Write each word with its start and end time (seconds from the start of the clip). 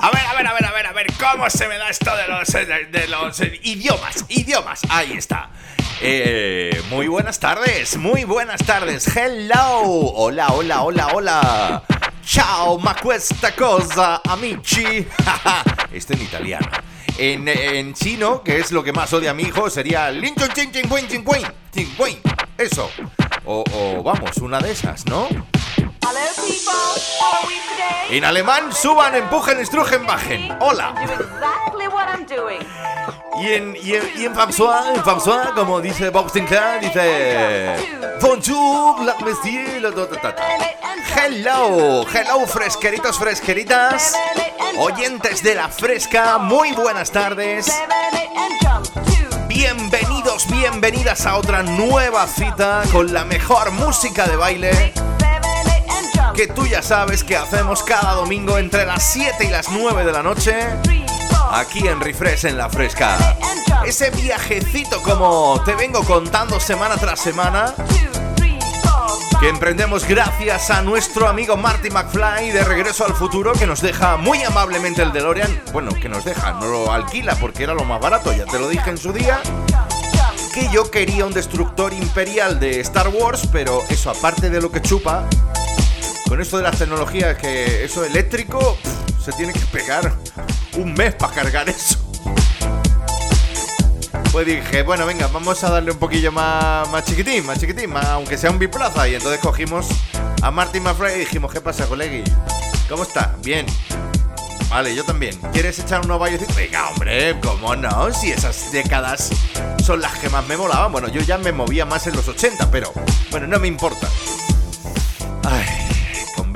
A 0.00 0.10
ver, 0.12 0.24
a 0.26 0.34
ver, 0.34 0.46
a 0.46 0.52
ver, 0.52 0.64
a 0.64 0.70
ver, 0.72 0.86
a 0.86 0.92
ver, 0.92 1.06
¿cómo 1.18 1.50
se 1.50 1.66
me 1.66 1.76
da 1.76 1.88
esto 1.88 2.14
de 2.16 2.28
los, 2.28 2.54
eh, 2.54 2.64
de, 2.66 2.84
de 2.86 3.08
los 3.08 3.40
eh, 3.40 3.60
idiomas? 3.64 4.24
Idiomas, 4.28 4.82
ahí 4.90 5.14
está. 5.14 5.50
Eh, 6.00 6.80
muy 6.88 7.08
buenas 7.08 7.40
tardes, 7.40 7.96
muy 7.96 8.22
buenas 8.22 8.64
tardes. 8.64 9.08
Hello, 9.16 9.80
hola, 9.82 10.50
hola, 10.52 10.82
hola, 10.82 11.08
hola. 11.14 11.82
Ciao, 12.24 12.78
ma 12.78 12.94
questa 12.94 13.56
cosa, 13.56 14.22
amici. 14.24 15.04
Esto 15.92 16.12
en 16.12 16.22
italiano. 16.22 16.68
En, 17.16 17.48
en 17.48 17.92
chino, 17.94 18.44
que 18.44 18.58
es 18.58 18.70
lo 18.70 18.84
que 18.84 18.92
más 18.92 19.12
odia 19.12 19.32
a 19.32 19.34
mi 19.34 19.42
hijo, 19.42 19.68
sería 19.68 20.12
Lin. 20.12 20.36
Eso. 22.56 22.90
O, 23.44 23.64
o 23.72 24.02
vamos, 24.04 24.36
una 24.36 24.60
de 24.60 24.70
esas, 24.70 25.06
¿no? 25.06 25.26
En 28.10 28.24
alemán, 28.24 28.72
suban, 28.72 29.14
empujen, 29.14 29.60
estrujen, 29.60 30.06
bajen. 30.06 30.56
Hola. 30.60 30.94
Y 33.40 33.52
en, 33.52 33.76
y 33.76 33.94
en, 33.94 34.10
y 34.16 34.24
en 34.24 34.34
François, 34.34 34.94
en 34.94 35.02
François, 35.02 35.52
como 35.54 35.80
dice 35.80 36.10
Bob 36.10 36.30
Sinclair, 36.30 36.80
dice 36.80 37.76
Bonjour, 38.20 39.04
la 39.04 39.14
monsieur, 39.16 39.80
Hello, 41.14 42.06
hello, 42.08 42.46
fresqueritos, 42.46 43.18
fresqueritas 43.18 44.14
Oyentes 44.78 45.42
de 45.42 45.54
la 45.54 45.68
fresca, 45.68 46.38
muy 46.38 46.72
buenas 46.72 47.10
tardes. 47.10 47.66
Bienvenidos, 49.48 50.46
bienvenidas 50.48 51.26
a 51.26 51.36
otra 51.36 51.62
nueva 51.62 52.26
cita 52.26 52.82
con 52.92 53.12
la 53.12 53.24
mejor 53.24 53.72
música 53.72 54.26
de 54.26 54.36
baile. 54.36 54.92
Que 56.34 56.46
tú 56.46 56.66
ya 56.66 56.82
sabes 56.82 57.24
que 57.24 57.36
hacemos 57.36 57.82
cada 57.82 58.14
domingo 58.14 58.58
entre 58.58 58.86
las 58.86 59.12
7 59.12 59.44
y 59.44 59.48
las 59.48 59.68
9 59.70 60.04
de 60.04 60.12
la 60.12 60.22
noche 60.22 60.54
aquí 61.52 61.86
en 61.86 62.00
Refresh 62.00 62.46
en 62.46 62.58
la 62.58 62.68
Fresca. 62.68 63.16
Ese 63.84 64.10
viajecito 64.10 65.02
como 65.02 65.62
te 65.64 65.74
vengo 65.74 66.02
contando 66.04 66.60
semana 66.60 66.96
tras 66.96 67.20
semana 67.20 67.74
que 69.40 69.48
emprendemos 69.48 70.04
gracias 70.04 70.68
a 70.70 70.82
nuestro 70.82 71.28
amigo 71.28 71.56
Marty 71.56 71.90
McFly 71.90 72.50
de 72.50 72.64
Regreso 72.64 73.04
al 73.04 73.14
Futuro 73.14 73.52
que 73.52 73.68
nos 73.68 73.80
deja 73.80 74.16
muy 74.16 74.42
amablemente 74.42 75.02
el 75.02 75.12
DeLorean. 75.12 75.62
Bueno, 75.72 75.92
que 75.94 76.08
nos 76.08 76.24
deja, 76.24 76.52
no 76.52 76.66
lo 76.66 76.92
alquila 76.92 77.36
porque 77.36 77.62
era 77.62 77.72
lo 77.72 77.84
más 77.84 78.00
barato, 78.00 78.32
ya 78.32 78.46
te 78.46 78.58
lo 78.58 78.68
dije 78.68 78.90
en 78.90 78.98
su 78.98 79.12
día. 79.12 79.40
Que 80.52 80.68
yo 80.70 80.90
quería 80.90 81.24
un 81.24 81.32
destructor 81.32 81.92
imperial 81.92 82.58
de 82.58 82.80
Star 82.80 83.08
Wars, 83.08 83.48
pero 83.52 83.84
eso 83.88 84.10
aparte 84.10 84.50
de 84.50 84.60
lo 84.60 84.72
que 84.72 84.82
chupa, 84.82 85.24
con 86.28 86.40
esto 86.40 86.58
de 86.58 86.62
las 86.62 86.78
tecnologías 86.78 87.36
que 87.38 87.84
eso 87.84 88.04
eléctrico, 88.04 88.76
se 89.24 89.32
tiene 89.32 89.52
que 89.52 89.64
pegar 89.72 90.14
un 90.76 90.92
mes 90.92 91.14
para 91.14 91.32
cargar 91.32 91.68
eso. 91.68 91.98
Pues 94.30 94.46
dije, 94.46 94.82
bueno, 94.82 95.06
venga, 95.06 95.26
vamos 95.28 95.64
a 95.64 95.70
darle 95.70 95.90
un 95.90 95.98
poquillo 95.98 96.30
más, 96.30 96.88
más 96.90 97.04
chiquitín, 97.04 97.46
más 97.46 97.58
chiquitín, 97.58 97.90
más, 97.90 98.04
aunque 98.06 98.36
sea 98.36 98.50
un 98.50 98.58
biplaza. 98.58 99.08
Y 99.08 99.14
entonces 99.14 99.40
cogimos 99.40 99.86
a 100.42 100.50
Martin 100.50 100.82
McFly 100.82 101.14
y 101.14 101.18
dijimos, 101.20 101.52
¿qué 101.52 101.62
pasa, 101.62 101.86
colegui? 101.86 102.22
¿Cómo 102.88 103.04
está? 103.04 103.34
Bien. 103.42 103.64
Vale, 104.68 104.94
yo 104.94 105.02
también. 105.02 105.34
¿Quieres 105.52 105.78
echar 105.78 106.04
unos 106.04 106.20
bailecito? 106.20 106.52
Venga, 106.54 106.90
hombre, 106.90 107.40
¿cómo 107.40 107.74
no? 107.74 108.12
Si 108.12 108.30
esas 108.30 108.70
décadas 108.70 109.30
son 109.82 110.02
las 110.02 110.18
que 110.18 110.28
más 110.28 110.46
me 110.46 110.58
molaban. 110.58 110.92
Bueno, 110.92 111.08
yo 111.08 111.22
ya 111.22 111.38
me 111.38 111.52
movía 111.52 111.86
más 111.86 112.06
en 112.06 112.14
los 112.14 112.28
80, 112.28 112.70
pero 112.70 112.92
bueno, 113.30 113.46
no 113.46 113.58
me 113.58 113.66
importa. 113.66 114.08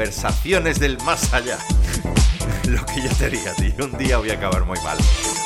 Conversaciones 0.02 0.80
del 0.80 0.98
más 1.04 1.32
allá. 1.32 1.58
Lo 2.64 2.84
que 2.86 3.02
yo 3.02 3.08
te 3.14 3.30
diga, 3.30 3.52
tío, 3.54 3.84
un 3.84 3.96
día 3.96 4.18
voy 4.18 4.30
a 4.30 4.34
acabar 4.34 4.64
muy 4.64 4.76
mal. 4.80 4.98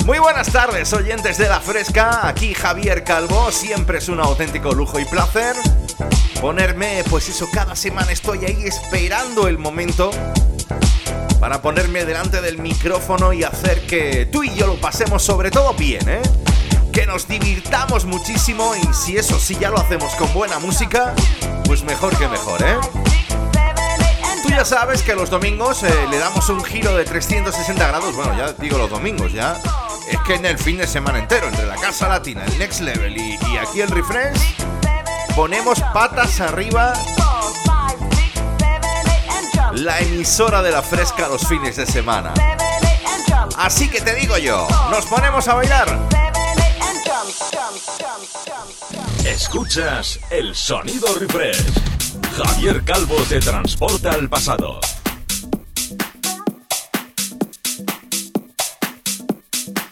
Muy 0.07 0.19
buenas 0.19 0.51
tardes, 0.51 0.91
oyentes 0.95 1.37
de 1.37 1.47
La 1.47 1.61
Fresca. 1.61 2.27
Aquí 2.27 2.55
Javier 2.55 3.05
Calvo. 3.05 3.53
Siempre 3.53 3.99
es 3.99 4.09
un 4.09 4.19
auténtico 4.19 4.73
lujo 4.73 4.99
y 4.99 5.05
placer 5.05 5.55
ponerme, 6.41 7.05
pues 7.11 7.29
eso, 7.29 7.47
cada 7.53 7.77
semana 7.77 8.13
estoy 8.13 8.47
ahí 8.47 8.63
esperando 8.65 9.47
el 9.47 9.59
momento 9.59 10.11
para 11.39 11.61
ponerme 11.61 12.07
delante 12.07 12.41
del 12.41 12.57
micrófono 12.57 13.35
y 13.35 13.45
hacer 13.45 13.83
que 13.87 14.25
tú 14.25 14.43
y 14.43 14.55
yo 14.55 14.67
lo 14.67 14.81
pasemos 14.81 15.23
sobre 15.23 15.51
todo 15.51 15.75
bien, 15.75 16.09
¿eh? 16.09 16.23
Que 16.95 17.05
nos 17.05 17.29
divirtamos 17.29 18.07
muchísimo 18.07 18.73
y 18.75 18.95
si 18.95 19.19
eso 19.19 19.39
sí 19.39 19.55
ya 19.61 19.69
lo 19.69 19.77
hacemos 19.77 20.15
con 20.15 20.33
buena 20.33 20.59
música, 20.59 21.15
pues 21.67 21.85
mejor 21.85 22.17
que 22.17 22.27
mejor, 22.27 22.63
¿eh? 22.63 23.06
Ya 24.57 24.65
sabes 24.65 25.03
que 25.03 25.15
los 25.15 25.29
domingos 25.29 25.83
eh, 25.83 26.07
le 26.09 26.17
damos 26.17 26.49
un 26.49 26.65
giro 26.65 26.97
de 26.97 27.05
360 27.05 27.89
grados, 27.89 28.17
bueno, 28.17 28.35
ya 28.39 28.55
digo 28.55 28.79
los 28.79 28.89
domingos, 28.89 29.31
ya. 29.31 29.55
Es 30.09 30.19
que 30.27 30.37
en 30.37 30.47
el 30.47 30.59
fin 30.59 30.79
de 30.79 30.87
semana 30.87 31.19
entero, 31.19 31.47
entre 31.47 31.67
la 31.67 31.77
Casa 31.77 32.09
Latina, 32.09 32.43
el 32.43 32.59
Next 32.59 32.81
Level 32.81 33.15
y, 33.15 33.37
aquí 33.59 33.83
el 33.83 33.91
Refresh, 33.91 34.57
ponemos 35.37 35.79
patas 35.93 36.41
arriba 36.41 36.95
la 39.75 40.01
emisora 40.01 40.63
de 40.63 40.71
la 40.71 40.81
fresca 40.81 41.29
los 41.29 41.47
fines 41.47 41.77
de 41.77 41.85
semana. 41.85 42.33
Así 43.59 43.91
que 43.91 44.01
te 44.01 44.15
digo 44.15 44.39
yo, 44.39 44.67
nos 44.91 45.05
ponemos 45.05 45.47
a 45.49 45.55
bailar. 45.55 45.99
Escuchas 49.23 50.19
el 50.31 50.57
sonido 50.57 51.15
refresh. 51.19 51.96
Javier 52.37 52.85
Calvo 52.85 53.17
te 53.27 53.41
transporta 53.41 54.13
al 54.13 54.29
pasado. 54.29 54.79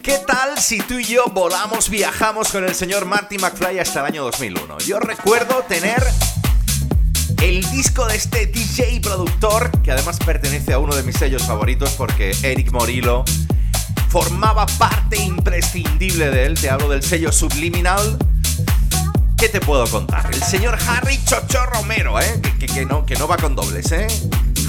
¿Qué 0.03 0.19
tal 0.27 0.59
si 0.59 0.77
tú 0.81 0.99
y 0.99 1.05
yo 1.05 1.25
volamos, 1.33 1.89
viajamos 1.89 2.49
con 2.49 2.63
el 2.63 2.75
señor 2.75 3.05
Marty 3.05 3.39
McFly 3.39 3.79
hasta 3.79 4.01
el 4.01 4.05
año 4.05 4.23
2001? 4.25 4.77
Yo 4.85 4.99
recuerdo 4.99 5.63
tener 5.67 6.03
el 7.41 7.67
disco 7.71 8.05
de 8.05 8.15
este 8.15 8.45
DJ 8.45 9.01
productor, 9.01 9.71
que 9.81 9.91
además 9.91 10.19
pertenece 10.23 10.73
a 10.73 10.77
uno 10.77 10.95
de 10.95 11.01
mis 11.01 11.15
sellos 11.15 11.41
favoritos 11.41 11.93
porque 11.97 12.35
Eric 12.43 12.71
Morillo 12.71 13.25
formaba 14.09 14.67
parte 14.77 15.17
imprescindible 15.17 16.29
de 16.29 16.45
él. 16.45 16.59
Te 16.59 16.69
hablo 16.69 16.89
del 16.89 17.01
sello 17.01 17.31
Subliminal. 17.31 18.19
¿Qué 19.45 19.59
te 19.59 19.61
puedo 19.61 19.85
contar? 19.85 20.27
El 20.33 20.41
señor 20.41 20.75
Harry 20.87 21.23
Chocho 21.23 21.67
Romero, 21.67 22.19
¿eh? 22.19 22.41
Que, 22.57 22.83
no, 22.83 23.05
que 23.05 23.13
no 23.15 23.27
va 23.27 23.37
con 23.37 23.55
dobles, 23.55 23.91
¿eh? 23.91 24.07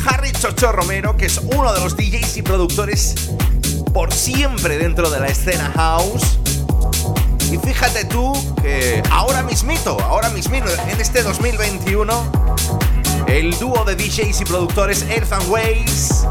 Harry 0.07 0.33
Chocho 0.33 0.71
Romero, 0.71 1.17
que 1.17 1.25
es 1.25 1.39
uno 1.39 1.73
de 1.73 1.81
los 1.81 1.97
DJs 1.97 2.37
y 2.37 2.43
productores 2.43 3.15
por 3.95 4.13
siempre 4.13 4.77
dentro 4.77 5.09
de 5.09 5.19
la 5.19 5.29
escena 5.29 5.73
house. 5.77 6.39
Y 7.51 7.57
fíjate 7.57 8.05
tú 8.05 8.35
que 8.61 9.03
ahora 9.11 9.43
mismito, 9.43 9.99
ahora 10.03 10.29
mismito, 10.29 10.67
en 10.91 11.01
este 11.01 11.23
2021, 11.23 12.33
el 13.29 13.59
dúo 13.59 13.83
de 13.87 13.97
DJs 13.97 14.43
y 14.43 14.45
productores 14.45 15.07
Earth 15.09 15.33
and 15.33 15.49
Ways, 15.49 16.27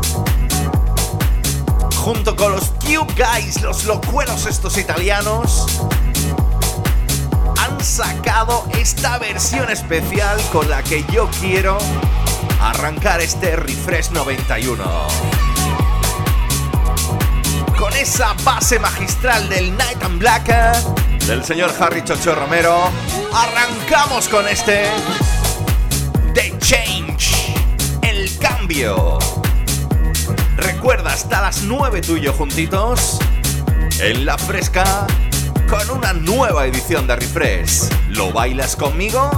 junto 1.96 2.36
con 2.36 2.52
los 2.52 2.66
Cube 2.80 3.12
Guys, 3.18 3.64
los 3.64 3.86
locuelos 3.86 4.46
estos 4.46 4.78
italianos, 4.78 5.66
sacado 7.86 8.68
esta 8.76 9.20
versión 9.20 9.70
especial 9.70 10.42
con 10.52 10.68
la 10.70 10.82
que 10.82 11.06
yo 11.14 11.30
quiero 11.40 11.78
arrancar 12.60 13.22
este 13.22 13.56
Refresh 13.56 14.10
91 14.10 14.84
con 17.78 17.94
esa 17.94 18.34
base 18.44 18.80
magistral 18.80 19.48
del 19.50 19.78
Night 19.78 20.02
and 20.02 20.18
Black 20.18 20.48
del 21.28 21.44
señor 21.46 21.72
Harry 21.80 22.04
Chocho 22.04 22.34
Romero, 22.34 22.90
arrancamos 23.34 24.30
con 24.30 24.48
este 24.48 24.86
The 26.34 26.58
Change, 26.58 27.54
el 28.02 28.36
cambio. 28.40 29.20
Recuerda 30.58 31.14
hasta 31.14 31.42
las 31.42 31.62
9 31.64 32.02
tuyo 32.02 32.34
juntitos 32.34 33.20
en 34.00 34.26
la 34.26 34.38
fresca 34.38 35.08
con 35.68 35.90
una 35.90 36.14
nueva 36.14 36.66
edición 36.66 37.08
de 37.08 37.16
Refresh. 37.16 37.90
¿Lo 38.10 38.32
bailas 38.32 38.76
conmigo? 38.76 39.30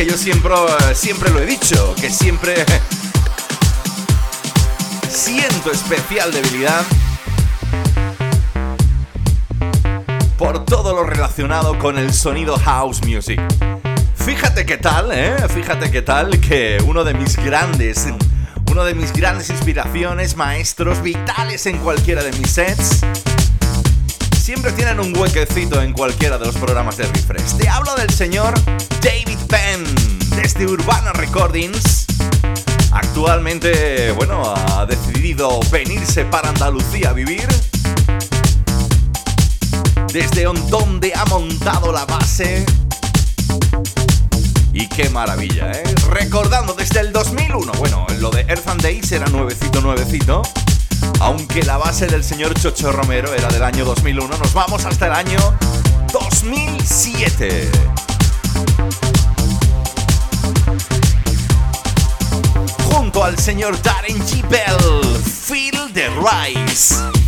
Que 0.00 0.06
yo 0.06 0.16
siempre, 0.16 0.54
siempre 0.94 1.28
lo 1.28 1.40
he 1.40 1.44
dicho, 1.44 1.94
que 2.00 2.08
siempre 2.08 2.54
siento 5.10 5.70
especial 5.70 6.32
debilidad 6.32 6.82
por 10.38 10.64
todo 10.64 10.94
lo 10.94 11.04
relacionado 11.04 11.78
con 11.78 11.98
el 11.98 12.14
sonido 12.14 12.58
house 12.58 13.02
music. 13.06 13.42
Fíjate 14.14 14.64
qué 14.64 14.78
tal, 14.78 15.10
¿eh? 15.12 15.36
Fíjate 15.54 15.90
qué 15.90 16.00
tal 16.00 16.40
que 16.40 16.82
uno 16.86 17.04
de 17.04 17.12
mis 17.12 17.36
grandes, 17.36 18.06
uno 18.70 18.84
de 18.84 18.94
mis 18.94 19.12
grandes 19.12 19.50
inspiraciones, 19.50 20.34
maestros 20.34 21.02
vitales 21.02 21.66
en 21.66 21.76
cualquiera 21.76 22.22
de 22.22 22.32
mis 22.38 22.50
sets, 22.52 23.00
siempre 24.50 24.72
tienen 24.72 24.98
un 24.98 25.16
huequecito 25.16 25.80
en 25.80 25.92
cualquiera 25.92 26.36
de 26.36 26.44
los 26.46 26.56
programas 26.56 26.96
de 26.96 27.04
Refresh. 27.04 27.56
Te 27.56 27.68
hablo 27.68 27.94
del 27.94 28.10
señor 28.10 28.52
David 29.00 29.38
Penn, 29.46 29.84
desde 30.34 30.66
Urbana 30.66 31.12
Recordings. 31.12 32.06
Actualmente, 32.90 34.10
bueno, 34.10 34.42
ha 34.52 34.86
decidido 34.86 35.60
venirse 35.70 36.24
para 36.24 36.48
Andalucía 36.48 37.10
a 37.10 37.12
vivir. 37.12 37.46
Desde 40.12 40.42
donde 40.42 41.12
ha 41.14 41.24
montado 41.26 41.92
la 41.92 42.04
base. 42.04 42.66
Y 44.72 44.88
qué 44.88 45.10
maravilla, 45.10 45.70
¿eh? 45.70 45.84
Recordando 46.08 46.72
desde 46.72 46.98
el 46.98 47.12
2001, 47.12 47.70
bueno, 47.78 48.04
lo 48.18 48.30
de 48.30 48.40
Earth 48.48 48.66
and 48.66 48.82
Days 48.82 49.12
era 49.12 49.26
nuevecito, 49.26 49.80
nuevecito 49.80 50.42
aunque 51.20 51.62
la 51.62 51.76
base 51.76 52.06
del 52.06 52.24
señor 52.24 52.54
Chocho 52.54 52.92
Romero 52.92 53.32
era 53.34 53.48
del 53.48 53.62
año 53.62 53.84
2001, 53.84 54.38
nos 54.38 54.52
vamos 54.52 54.84
hasta 54.84 55.06
el 55.06 55.12
año 55.12 55.38
2007. 56.12 57.70
Junto 62.92 63.24
al 63.24 63.38
señor 63.38 63.80
Darren 63.82 64.18
G. 64.26 64.46
Bell, 64.48 65.22
Feel 65.22 65.92
the 65.92 66.08
Rise. 66.08 67.19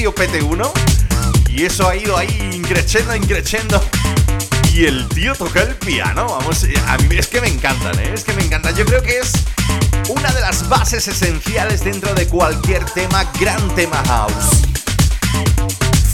Casio 0.00 0.14
PT1. 0.14 0.70
Y 1.50 1.64
eso 1.66 1.86
ha 1.86 1.94
ido 1.94 2.16
ahí 2.16 2.50
increciendo, 2.54 3.14
increciendo. 3.14 3.84
Y 4.72 4.86
el 4.86 5.06
tío 5.08 5.34
toca 5.34 5.60
el 5.60 5.74
piano, 5.74 6.26
vamos, 6.26 6.64
a 6.86 6.96
mí 6.96 7.18
es 7.18 7.26
que 7.26 7.42
me 7.42 7.48
encantan, 7.48 7.98
¿eh? 7.98 8.12
es 8.14 8.24
que 8.24 8.32
me 8.32 8.42
encantan. 8.42 8.74
Yo 8.74 8.86
creo 8.86 9.02
que 9.02 9.18
es 9.18 9.32
una 10.08 10.32
de 10.32 10.40
las 10.40 10.66
bases 10.70 11.06
esenciales 11.06 11.84
dentro 11.84 12.14
de 12.14 12.26
cualquier 12.28 12.82
tema, 12.92 13.30
gran 13.38 13.74
tema 13.74 14.02
house. 14.06 14.62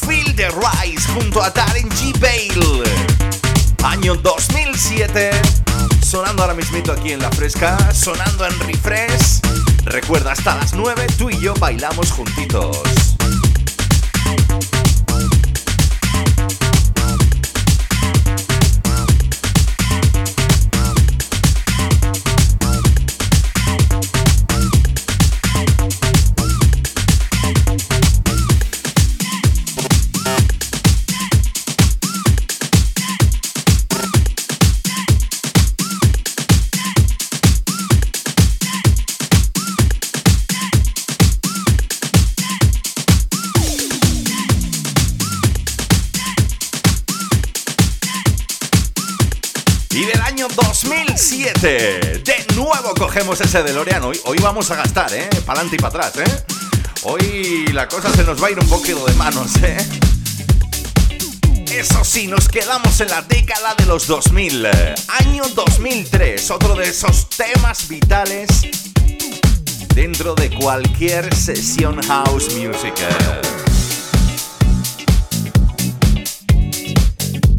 Feel 0.05 0.35
the 0.35 0.49
Rise 0.49 1.07
junto 1.15 1.41
a 1.41 1.51
Darren 1.51 1.89
G. 1.91 2.19
Bale 2.19 2.91
año 3.85 4.17
2007. 4.17 5.31
Sonando 6.05 6.43
ahora 6.43 6.55
mismito 6.55 6.91
aquí 6.91 7.13
en 7.13 7.21
La 7.21 7.31
Fresca, 7.31 7.95
sonando 7.95 8.47
en 8.47 8.59
Refresh. 8.61 9.43
Recuerda, 9.85 10.33
hasta 10.33 10.57
las 10.57 10.73
9 10.73 11.07
tú 11.17 11.31
y 11.31 11.39
yo 11.39 11.55
bailamos 11.55 12.11
juntitos. 12.11 13.06
Ese 53.33 53.63
DeLorean. 53.63 54.05
Hoy, 54.05 54.21
hoy 54.25 54.39
vamos 54.41 54.71
a 54.71 54.77
gastar, 54.77 55.13
¿eh? 55.13 55.29
Para 55.45 55.61
adelante 55.61 55.77
y 55.77 55.79
para 55.79 56.07
atrás, 56.07 56.29
¿eh? 56.29 56.45
Hoy 57.03 57.67
la 57.73 57.89
cosa 57.89 58.13
se 58.15 58.23
nos 58.23 58.41
va 58.41 58.47
a 58.47 58.51
ir 58.53 58.59
un 58.59 58.69
poquito 58.69 59.05
de 59.05 59.15
manos, 59.15 59.57
¿eh? 59.63 59.77
Eso 61.73 62.05
sí, 62.05 62.29
nos 62.29 62.49
quedamos 62.49 63.01
en 63.01 63.09
la 63.09 63.23
década 63.23 63.75
de 63.77 63.85
los 63.87 64.07
2000. 64.07 64.67
Año 65.09 65.43
2003, 65.55 66.51
otro 66.53 66.77
de 66.77 66.89
esos 66.89 67.29
temas 67.29 67.89
vitales 67.89 68.49
dentro 69.95 70.35
de 70.37 70.49
cualquier 70.51 71.35
sesión 71.35 72.01
house 72.03 72.55
music. 72.55 72.95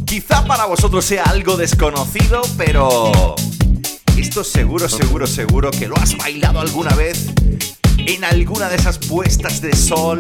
Quizá 0.06 0.46
para 0.46 0.66
vosotros 0.66 1.04
sea 1.04 1.24
algo 1.24 1.58
desconocido, 1.58 2.42
pero 2.58 3.36
esto 4.18 4.44
seguro, 4.44 4.90
seguro, 4.90 5.28
seguro 5.28 5.72
que 5.72 5.88
lo 5.88 5.96
has 5.98 6.18
bailado 6.18 6.60
alguna 6.60 6.94
vez 6.96 7.28
en 7.98 8.24
alguna 8.24 8.68
de 8.68 8.76
esas 8.76 8.98
puestas 8.98 9.62
de 9.62 9.76
sol. 9.76 10.18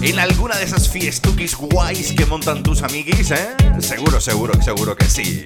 En 0.00 0.18
alguna 0.18 0.56
de 0.56 0.64
esas 0.64 0.88
fiestuquis 0.88 1.54
guays 1.54 2.12
que 2.12 2.24
montan 2.26 2.62
tus 2.62 2.82
amiguis, 2.82 3.30
¿eh? 3.30 3.54
Seguro, 3.80 4.20
seguro, 4.20 4.60
seguro 4.62 4.96
que 4.96 5.04
sí. 5.04 5.44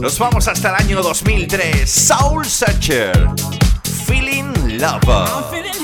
Nos 0.00 0.18
vamos 0.18 0.48
hasta 0.48 0.70
el 0.70 0.74
año 0.74 1.02
2003. 1.02 1.88
Soul 1.88 2.44
Searcher. 2.44 3.28
Feeling 4.06 4.78
Love. 4.78 5.83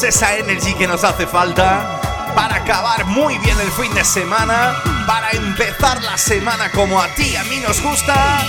Esa 0.00 0.38
energy 0.38 0.72
que 0.72 0.88
nos 0.88 1.04
hace 1.04 1.26
falta 1.26 2.00
para 2.34 2.56
acabar 2.56 3.04
muy 3.04 3.36
bien 3.38 3.60
el 3.60 3.70
fin 3.72 3.92
de 3.94 4.02
semana, 4.02 4.74
para 5.06 5.30
empezar 5.32 6.02
la 6.02 6.16
semana 6.16 6.70
como 6.70 6.98
a 6.98 7.08
ti 7.08 7.24
y 7.24 7.36
a 7.36 7.44
mí 7.44 7.60
nos 7.60 7.82
gusta? 7.82 8.42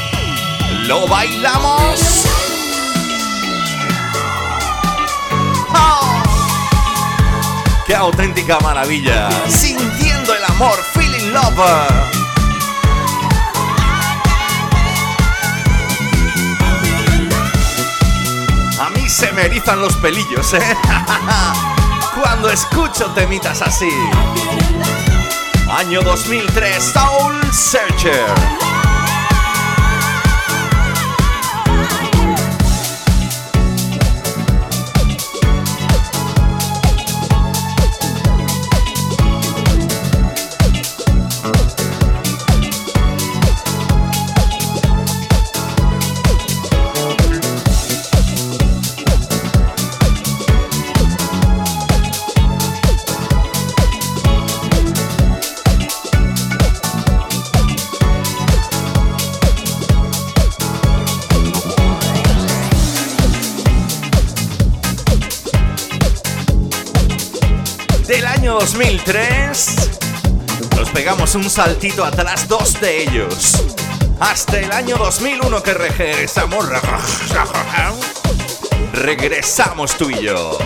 ¿Lo 0.88 1.06
bailamos? 1.06 2.26
¡Oh! 5.76 6.24
¡Qué 7.86 7.94
auténtica 7.94 8.58
maravilla! 8.62 9.30
Sintiendo 9.50 10.34
el 10.34 10.46
amor, 10.46 10.80
feeling 10.94 11.34
love. 11.34 12.23
Se 19.14 19.32
me 19.34 19.46
erizan 19.46 19.80
los 19.80 19.96
pelillos, 19.98 20.56
¿eh? 20.56 20.78
Cuando 22.20 22.50
escucho 22.50 23.12
temitas 23.12 23.62
así. 23.62 23.92
Año 25.70 26.02
2003, 26.02 26.84
Soul 26.84 27.54
Searcher. 27.54 28.73
2003 69.06 70.00
nos 70.78 70.90
pegamos 70.92 71.36
un 71.36 71.50
saltito 71.50 72.06
atrás, 72.06 72.48
dos 72.48 72.80
de 72.80 73.04
ellos. 73.04 73.62
Hasta 74.20 74.60
el 74.60 74.72
año 74.72 74.96
2001 74.98 75.62
que 75.62 75.74
regresamos. 75.74 76.66
Regresamos 78.94 79.98
tú 79.98 80.10
y 80.10 80.22
yo. 80.22 80.58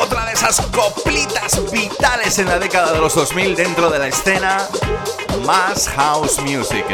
Otra 0.00 0.24
de 0.26 0.32
esas 0.32 0.62
coplitas 0.62 1.70
vitales 1.70 2.38
en 2.38 2.46
la 2.46 2.58
década 2.58 2.92
de 2.92 3.00
los 3.00 3.14
2000 3.14 3.54
dentro 3.54 3.90
de 3.90 3.98
la 3.98 4.08
escena. 4.08 4.66
Más 5.44 5.88
house 5.90 6.38
music. 6.40 6.86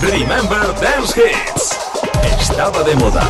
Remember 0.00 0.74
Dance 0.80 1.20
Hits. 1.20 1.71
Estaba 2.22 2.82
de 2.82 2.94
moda. 2.96 3.22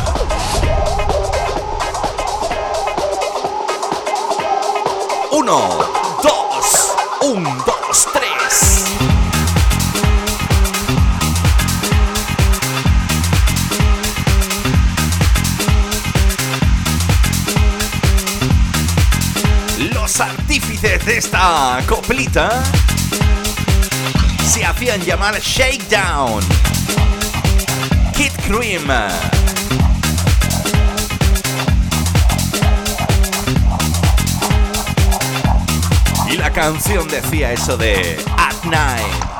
Uno, 5.31 5.77
dos, 6.21 6.95
un, 7.21 7.43
dos, 7.65 8.07
tres. 8.13 8.85
Los 19.93 20.19
artífices 20.19 21.05
de 21.05 21.17
esta 21.17 21.81
coplita 21.87 22.63
se 24.45 24.63
hacían 24.63 25.01
llamar 25.01 25.39
Shakedown. 25.39 26.43
Cream. 28.47 28.89
Y 36.29 36.37
la 36.37 36.51
canción 36.51 37.07
decía 37.07 37.53
eso 37.53 37.77
de 37.77 38.17
At 38.37 38.63
Night. 38.65 39.32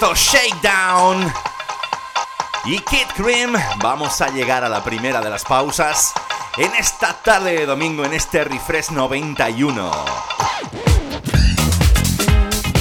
Shakedown. 0.00 1.32
y 2.64 2.78
Kid 2.78 3.06
Cream. 3.16 3.52
Vamos 3.82 4.20
a 4.22 4.28
llegar 4.28 4.64
a 4.64 4.68
la 4.68 4.82
primera 4.82 5.20
de 5.20 5.28
las 5.28 5.44
pausas 5.44 6.12
en 6.56 6.74
esta 6.74 7.12
tarde 7.22 7.52
de 7.52 7.66
domingo, 7.66 8.04
en 8.04 8.14
este 8.14 8.44
Refresh 8.44 8.90
91. 8.90 9.90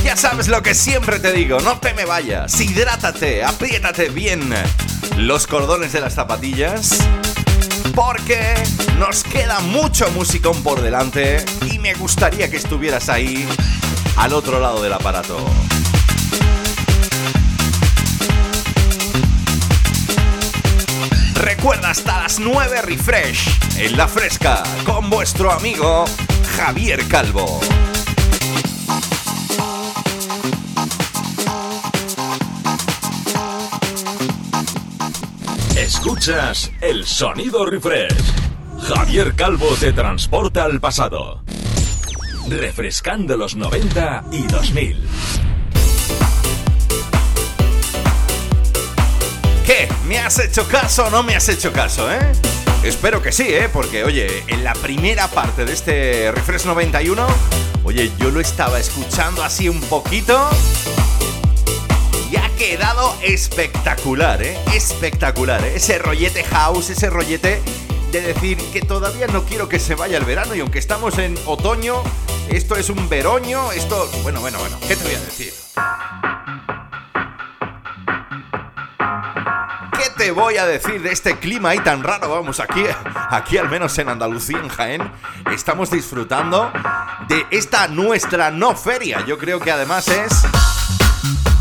Ya 0.03 0.15
sabes 0.15 0.47
lo 0.47 0.63
que 0.63 0.73
siempre 0.73 1.19
te 1.19 1.33
digo, 1.33 1.59
no 1.59 1.77
te 1.79 1.93
me 1.93 2.05
vayas, 2.05 2.59
hidrátate, 2.59 3.43
apriétate 3.43 4.09
bien 4.09 4.53
los 5.17 5.45
cordones 5.45 5.91
de 5.91 5.99
las 5.99 6.13
zapatillas, 6.13 6.97
porque 7.95 8.55
nos 8.97 9.23
queda 9.23 9.59
mucho 9.59 10.09
musicón 10.11 10.63
por 10.63 10.81
delante 10.81 11.45
y 11.69 11.79
me 11.79 11.93
gustaría 11.95 12.49
que 12.49 12.57
estuvieras 12.57 13.09
ahí, 13.09 13.47
al 14.15 14.33
otro 14.33 14.59
lado 14.61 14.81
del 14.81 14.93
aparato. 14.93 15.37
Recuerda 21.59 21.89
hasta 21.89 22.21
las 22.21 22.39
9 22.39 22.83
refresh 22.83 23.49
en 23.79 23.97
la 23.97 24.07
fresca 24.07 24.63
con 24.85 25.09
vuestro 25.09 25.51
amigo 25.51 26.05
Javier 26.55 27.05
Calvo. 27.09 27.59
Escuchas 35.75 36.71
el 36.79 37.05
sonido 37.05 37.65
refresh. 37.65 38.15
Javier 38.81 39.35
Calvo 39.35 39.67
te 39.81 39.91
transporta 39.91 40.63
al 40.63 40.79
pasado. 40.79 41.43
Refrescando 42.47 43.35
los 43.35 43.57
90 43.57 44.23
y 44.31 44.43
2000. 44.43 45.38
¿Qué? 49.69 49.87
¿Me 50.07 50.17
has 50.17 50.39
hecho 50.39 50.67
caso 50.67 51.05
o 51.05 51.09
no 51.11 51.21
me 51.21 51.35
has 51.35 51.47
hecho 51.47 51.71
caso, 51.71 52.11
eh? 52.11 52.17
Espero 52.81 53.21
que 53.21 53.31
sí, 53.31 53.43
¿eh? 53.49 53.69
Porque, 53.71 54.03
oye, 54.03 54.43
en 54.47 54.63
la 54.63 54.73
primera 54.73 55.27
parte 55.27 55.63
de 55.63 55.73
este 55.73 56.31
Refresh 56.31 56.65
91, 56.65 57.27
oye, 57.83 58.11
yo 58.17 58.31
lo 58.31 58.39
estaba 58.39 58.79
escuchando 58.79 59.43
así 59.43 59.69
un 59.69 59.79
poquito 59.81 60.49
y 62.31 62.37
ha 62.37 62.49
quedado 62.57 63.15
espectacular, 63.21 64.41
¿eh? 64.41 64.57
Espectacular, 64.73 65.63
¿eh? 65.63 65.73
Ese 65.75 65.99
rollete 65.99 66.43
house, 66.45 66.89
ese 66.89 67.11
rollete 67.11 67.61
de 68.11 68.21
decir 68.21 68.57
que 68.73 68.81
todavía 68.81 69.27
no 69.27 69.45
quiero 69.45 69.69
que 69.69 69.77
se 69.77 69.93
vaya 69.93 70.17
el 70.17 70.25
verano 70.25 70.55
y 70.55 70.61
aunque 70.61 70.79
estamos 70.79 71.19
en 71.19 71.37
otoño, 71.45 72.01
esto 72.49 72.75
es 72.75 72.89
un 72.89 73.07
veroño, 73.07 73.71
esto... 73.73 74.09
Bueno, 74.23 74.41
bueno, 74.41 74.57
bueno, 74.57 74.79
¿qué 74.87 74.95
te 74.95 75.03
voy 75.03 75.13
a 75.13 75.19
decir? 75.19 75.68
Voy 80.31 80.57
a 80.57 80.65
decir 80.65 81.01
de 81.01 81.11
este 81.11 81.37
clima 81.37 81.69
ahí 81.69 81.79
tan 81.79 82.03
raro? 82.03 82.29
Vamos, 82.29 82.59
aquí, 82.59 82.83
aquí 83.29 83.57
al 83.57 83.69
menos 83.69 83.97
en 83.97 84.09
Andalucía, 84.09 84.59
en 84.59 84.69
Jaén, 84.69 85.11
estamos 85.53 85.91
disfrutando 85.91 86.71
de 87.27 87.45
esta 87.51 87.87
nuestra 87.87 88.51
no 88.51 88.75
feria. 88.75 89.25
Yo 89.25 89.37
creo 89.37 89.59
que 89.59 89.71
además 89.71 90.07
es 90.07 90.45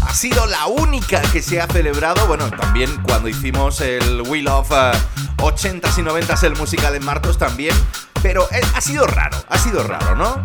ha 0.09 0.14
sido 0.14 0.46
la 0.46 0.66
única 0.66 1.20
que 1.20 1.42
se 1.42 1.61
ha 1.61 1.66
celebrado, 1.66 2.26
bueno, 2.26 2.50
también 2.50 2.90
cuando 3.02 3.28
hicimos 3.28 3.81
el 3.83 4.22
Wheel 4.22 4.48
of 4.48 4.70
eh, 4.72 4.92
80s 5.37 5.98
y 5.98 6.02
90s, 6.02 6.42
el 6.44 6.57
musical 6.57 6.94
en 6.94 7.04
Martos 7.04 7.37
también, 7.37 7.74
pero 8.22 8.48
ha 8.74 8.81
sido 8.81 9.07
raro, 9.07 9.37
ha 9.48 9.59
sido 9.59 9.83
raro, 9.83 10.16
¿no? 10.16 10.42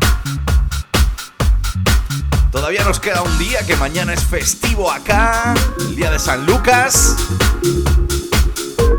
Todavía 2.51 2.83
nos 2.83 2.99
queda 2.99 3.21
un 3.21 3.37
día 3.39 3.65
que 3.65 3.75
mañana 3.77 4.13
es 4.13 4.23
festivo 4.23 4.91
acá, 4.91 5.53
el 5.79 5.95
día 5.95 6.11
de 6.11 6.19
San 6.19 6.45
Lucas. 6.45 7.15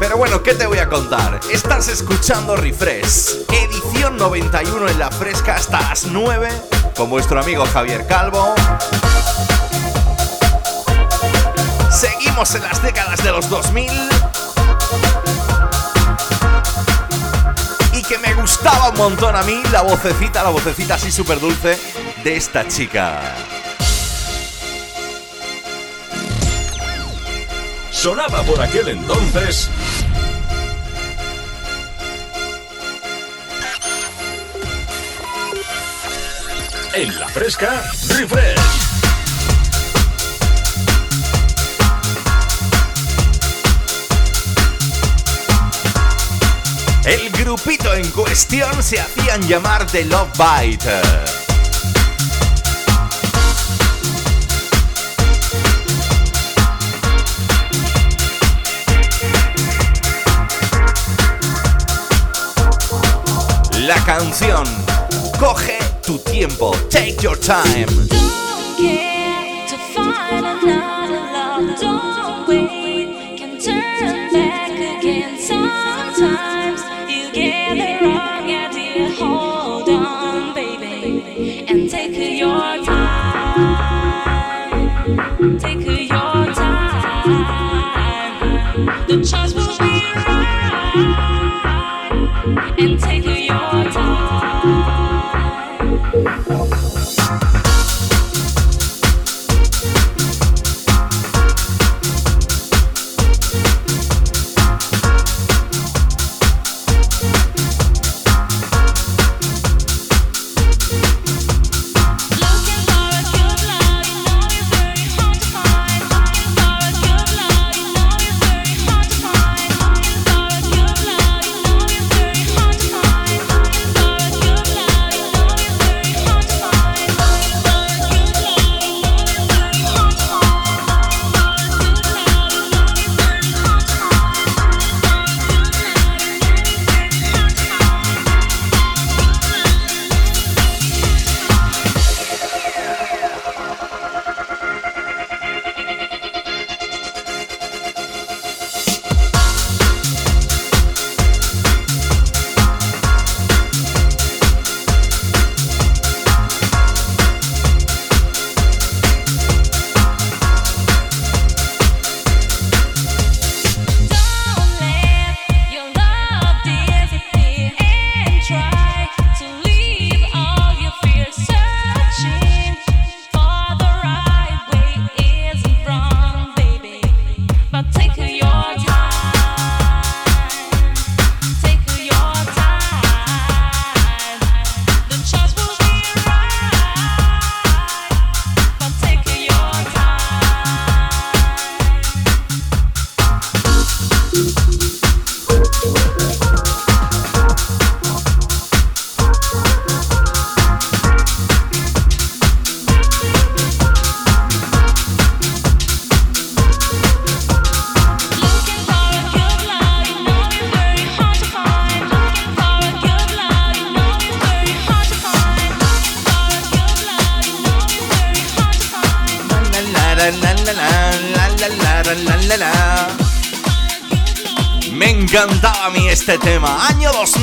Pero 0.04 0.18
bueno, 0.18 0.42
¿qué 0.42 0.52
te 0.52 0.66
voy 0.66 0.76
a 0.76 0.86
contar? 0.86 1.40
Estás 1.50 1.88
escuchando 1.88 2.56
Refresh, 2.56 3.46
edición 3.50 4.18
91 4.18 4.88
en 4.90 4.98
la 4.98 5.10
fresca 5.10 5.54
hasta 5.54 5.80
las 5.80 6.04
9, 6.04 6.46
con 6.94 7.08
vuestro 7.08 7.40
amigo 7.40 7.64
Javier 7.64 8.06
Calvo. 8.06 8.54
Seguimos 11.90 12.54
en 12.54 12.64
las 12.64 12.82
décadas 12.82 13.24
de 13.24 13.30
los 13.30 13.48
2000. 13.48 13.90
Y 17.94 18.02
que 18.02 18.18
me 18.18 18.34
gustaba 18.34 18.90
un 18.90 18.98
montón 18.98 19.34
a 19.34 19.42
mí 19.42 19.62
la 19.72 19.80
vocecita, 19.80 20.42
la 20.42 20.50
vocecita 20.50 20.96
así 20.96 21.10
súper 21.10 21.40
dulce 21.40 21.78
de 22.22 22.36
esta 22.36 22.68
chica. 22.68 23.22
Sonaba 28.04 28.42
por 28.42 28.60
aquel 28.60 28.88
entonces. 28.88 29.70
En 36.96 37.18
la 37.18 37.26
fresca, 37.26 37.82
refresh. 38.08 38.60
El 47.04 47.30
grupito 47.30 47.92
en 47.94 48.08
cuestión 48.12 48.80
se 48.80 49.00
hacían 49.00 49.42
llamar 49.48 49.86
The 49.86 50.04
Love 50.04 50.30
Bite. 50.38 51.00
La 63.80 63.96
canción 64.04 64.64
Coge 65.40 65.83
tu 66.04 66.18
tiempo, 66.18 66.70
take 66.90 67.22
your 67.22 67.36
time. 67.36 67.88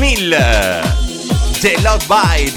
2000. 0.02 0.32
The 1.62 1.78
Love 1.84 2.08
Bite. 2.08 2.56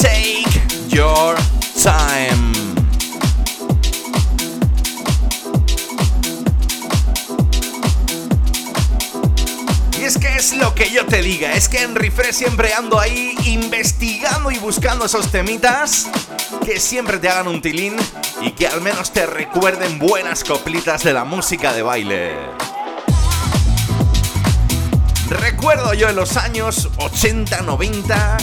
Take 0.00 0.88
your 0.88 1.36
time. 1.82 2.54
Y 9.98 10.04
es 10.04 10.16
que 10.16 10.34
es 10.34 10.56
lo 10.56 10.74
que 10.74 10.90
yo 10.90 11.04
te 11.04 11.20
diga, 11.20 11.52
es 11.52 11.68
que 11.68 11.82
en 11.82 11.94
Refresh 11.94 12.36
siempre 12.36 12.72
ando 12.72 12.98
ahí 12.98 13.34
investigando 13.44 14.50
y 14.50 14.56
buscando 14.56 15.04
esos 15.04 15.30
temitas 15.30 16.06
que 16.64 16.80
siempre 16.80 17.18
te 17.18 17.28
hagan 17.28 17.46
un 17.48 17.60
tilín 17.60 17.94
y 18.40 18.52
que 18.52 18.66
al 18.66 18.80
menos 18.80 19.12
te 19.12 19.26
recuerden 19.26 19.98
buenas 19.98 20.44
coplitas 20.44 21.04
de 21.04 21.12
la 21.12 21.24
música 21.24 21.74
de 21.74 21.82
baile. 21.82 22.32
Recuerdo 25.28 25.92
yo 25.92 26.08
en 26.08 26.16
los 26.16 26.36
años 26.38 26.88
80, 26.96 27.62
90, 27.62 28.36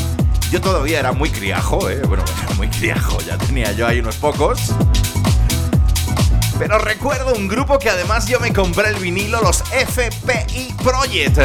yo 0.52 0.62
todavía 0.62 1.00
era 1.00 1.12
muy 1.14 1.32
criajo, 1.32 1.90
¿eh? 1.90 2.02
bueno, 2.08 2.24
era 2.46 2.56
muy 2.56 2.70
criajo, 2.70 3.18
ya 3.22 3.38
tenía 3.38 3.72
yo 3.72 3.88
ahí 3.88 4.00
unos 4.00 4.18
pocos. 4.18 4.72
Pero 6.60 6.78
recuerdo 6.78 7.34
un 7.34 7.48
grupo 7.48 7.80
que 7.80 7.90
además 7.90 8.28
yo 8.28 8.40
me 8.40 8.54
compré 8.54 8.90
el 8.90 8.98
vinilo, 8.98 9.42
los 9.42 9.64
FPI 9.72 10.76
Project. 10.84 11.40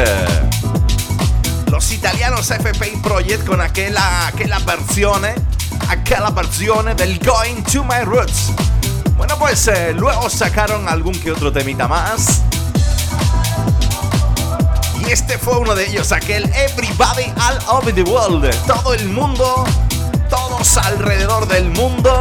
Los 1.71 1.91
italianos 1.91 2.51
FPI 2.51 2.97
Project 3.01 3.45
con 3.45 3.61
aquella, 3.61 4.27
aquella 4.27 4.59
versión, 4.59 5.23
aquella 5.89 6.29
versión 6.29 6.95
del 6.95 7.19
Going 7.19 7.63
to 7.71 7.83
My 7.83 8.03
Roots. 8.03 8.51
Bueno, 9.15 9.37
pues 9.37 9.67
eh, 9.67 9.93
luego 9.93 10.29
sacaron 10.29 10.87
algún 10.87 11.13
que 11.13 11.31
otro 11.31 11.51
temita 11.51 11.87
más. 11.87 12.41
Y 14.99 15.11
este 15.11 15.37
fue 15.37 15.57
uno 15.57 15.73
de 15.73 15.87
ellos, 15.87 16.11
aquel 16.11 16.43
Everybody 16.53 17.31
All 17.39 17.77
Over 17.77 17.95
the 17.95 18.03
World. 18.03 18.53
Todo 18.65 18.93
el 18.93 19.07
mundo, 19.09 19.65
todos 20.29 20.77
alrededor 20.77 21.47
del 21.47 21.69
mundo. 21.71 22.19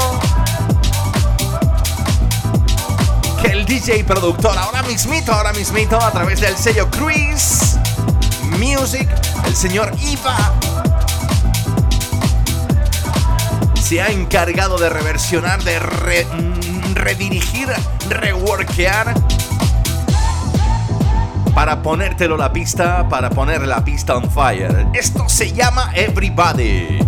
Que 3.42 3.48
el 3.48 3.66
DJ 3.66 4.04
productor 4.04 4.56
ahora 4.56 4.82
mismito, 4.82 5.32
ahora 5.32 5.52
mismito, 5.52 6.00
a 6.00 6.10
través 6.10 6.40
del 6.40 6.56
sello 6.56 6.88
Chris 6.90 7.76
Music, 8.58 9.08
el 9.44 9.54
señor 9.54 9.92
Iva, 10.00 10.36
se 13.86 14.02
ha 14.02 14.08
encargado 14.08 14.78
de 14.78 14.88
reversionar, 14.88 15.62
de 15.62 15.78
mm, 15.78 16.94
redirigir, 16.94 17.68
reworkear 18.08 19.14
para 21.54 21.82
ponértelo 21.82 22.36
la 22.36 22.52
pista, 22.52 23.08
para 23.08 23.30
poner 23.30 23.64
la 23.64 23.84
pista 23.84 24.16
on 24.16 24.28
fire. 24.28 24.88
Esto 24.92 25.28
se 25.28 25.52
llama 25.52 25.92
Everybody. 25.94 26.98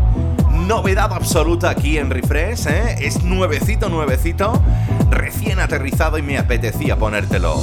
Novedad 0.69 1.13
absoluta 1.13 1.71
aquí 1.71 1.99
en 1.99 2.11
Refresh, 2.11 2.69
¿eh? 2.69 2.95
es 3.01 3.25
nuevecito, 3.25 3.89
nuevecito, 3.89 4.63
recién 5.11 5.59
aterrizado 5.59 6.17
y 6.17 6.23
me 6.23 6.39
apetecía 6.39 6.95
ponértelo. 6.97 7.61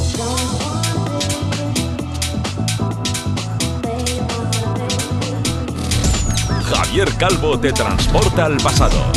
Javier 6.95 7.17
Calvo 7.17 7.59
te 7.59 7.73
transporta 7.73 8.45
al 8.45 8.55
pasado. 8.55 9.11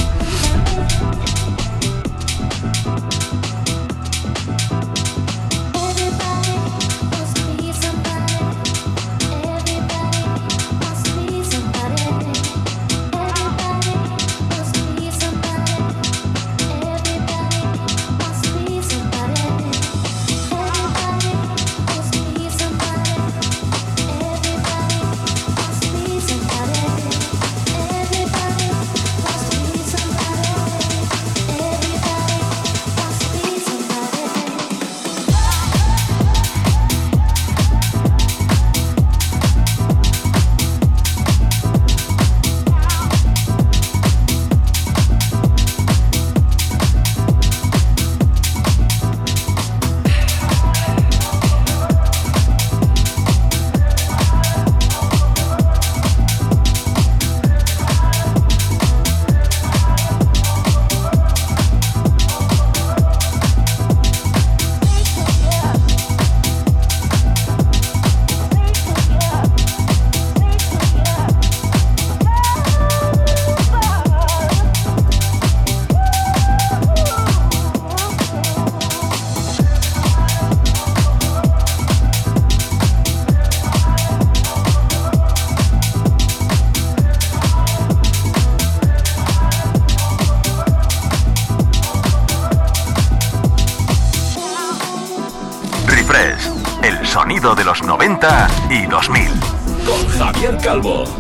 Calvo. 100.69 101.18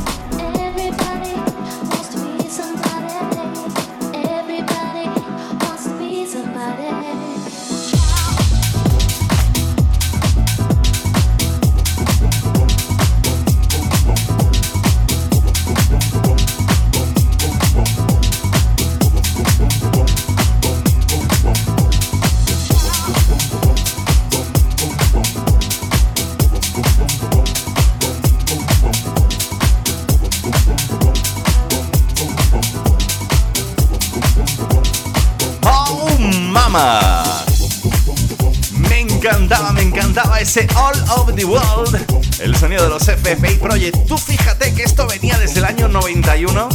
Me 38.78 39.00
encantaba, 39.00 39.72
me 39.72 39.80
encantaba 39.80 40.38
ese 40.38 40.66
All 40.76 41.02
Over 41.16 41.34
the 41.34 41.46
World, 41.46 41.98
el 42.40 42.54
sonido 42.56 42.82
de 42.82 42.90
los 42.90 43.04
FFI 43.04 43.54
Project. 43.54 44.06
Tú 44.06 44.18
fíjate 44.18 44.74
que 44.74 44.82
esto 44.82 45.06
venía 45.06 45.38
desde 45.38 45.60
el 45.60 45.64
año 45.64 45.88
91 45.88 46.68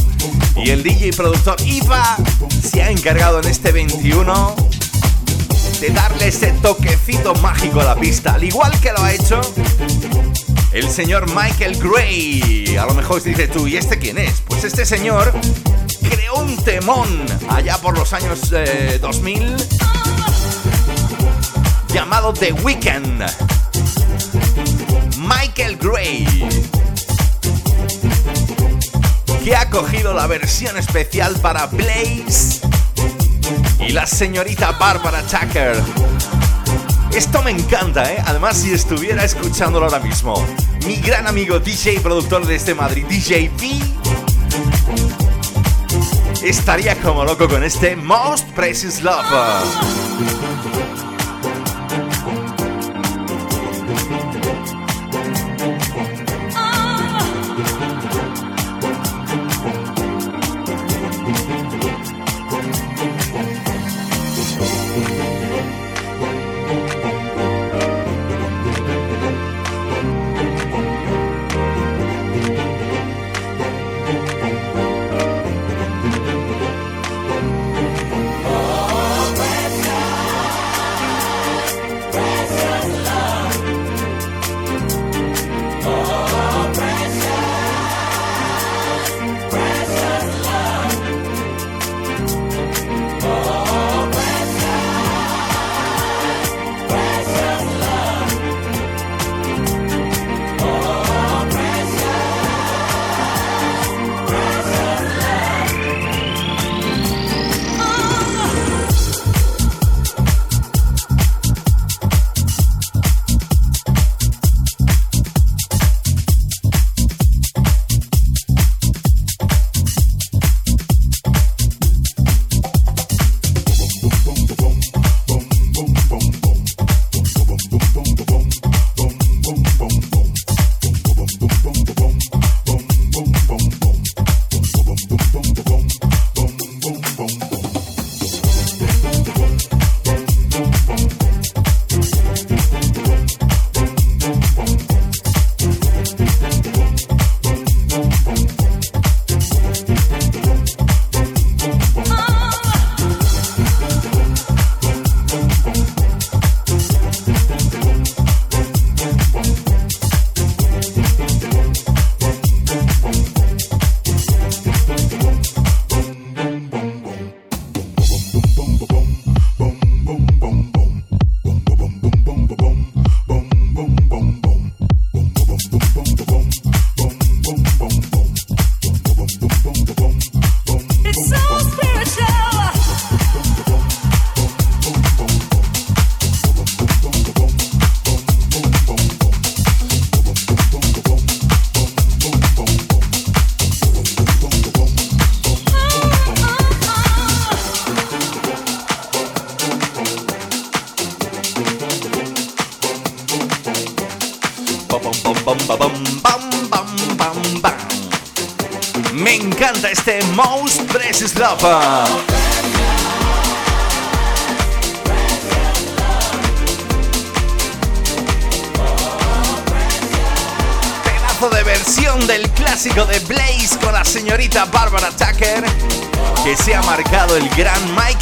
y 0.56 0.70
el 0.70 0.82
DJ 0.82 1.06
y 1.06 1.12
productor 1.12 1.56
Iva 1.64 2.16
se 2.60 2.82
ha 2.82 2.90
encargado 2.90 3.38
en 3.40 3.46
este 3.46 3.70
21 3.70 4.56
de 5.80 5.90
darle 5.90 6.26
ese 6.26 6.48
toquecito 6.60 7.36
mágico 7.36 7.80
a 7.80 7.84
la 7.84 7.94
pista, 7.94 8.34
al 8.34 8.42
igual 8.42 8.72
que 8.80 8.90
lo 8.90 9.00
ha 9.00 9.12
hecho 9.12 9.40
el 10.72 10.90
señor 10.90 11.32
Michael 11.36 11.78
Gray. 11.80 12.76
A 12.78 12.86
lo 12.86 12.94
mejor 12.94 13.22
dices 13.22 13.48
tú, 13.48 13.68
¿y 13.68 13.76
este 13.76 13.96
quién 14.00 14.18
es? 14.18 14.42
Pues 14.48 14.64
este 14.64 14.84
señor 14.84 15.32
creó 16.10 16.34
un 16.34 16.56
temón 16.64 17.08
allá 17.48 17.78
por 17.78 17.96
los 17.96 18.12
años 18.12 18.52
eh, 18.52 18.98
2000 19.00 19.56
llamado 21.94 22.32
The 22.32 22.52
Weeknd. 22.52 23.22
Michael 25.18 25.76
Gray. 25.76 26.26
Que 29.44 29.54
ha 29.54 29.70
cogido 29.70 30.12
la 30.12 30.26
versión 30.26 30.76
especial 30.76 31.36
para 31.40 31.66
Blaze 31.66 32.62
y 33.78 33.92
la 33.92 34.08
señorita 34.08 34.72
Barbara 34.72 35.22
Tucker. 35.22 35.80
Esto 37.12 37.44
me 37.44 37.52
encanta, 37.52 38.12
¿eh? 38.12 38.20
Además, 38.26 38.56
si 38.56 38.72
estuviera 38.72 39.24
escuchándolo 39.24 39.86
ahora 39.86 40.00
mismo, 40.00 40.44
mi 40.84 40.96
gran 40.96 41.28
amigo 41.28 41.60
DJ 41.60 42.00
productor 42.00 42.44
desde 42.44 42.74
Madrid, 42.74 43.06
DJ 43.08 43.52
V, 43.56 43.78
estaría 46.42 47.00
como 47.00 47.24
loco 47.24 47.48
con 47.48 47.62
este 47.62 47.94
Most 47.94 48.48
Precious 48.48 49.00
Love. 49.00 51.03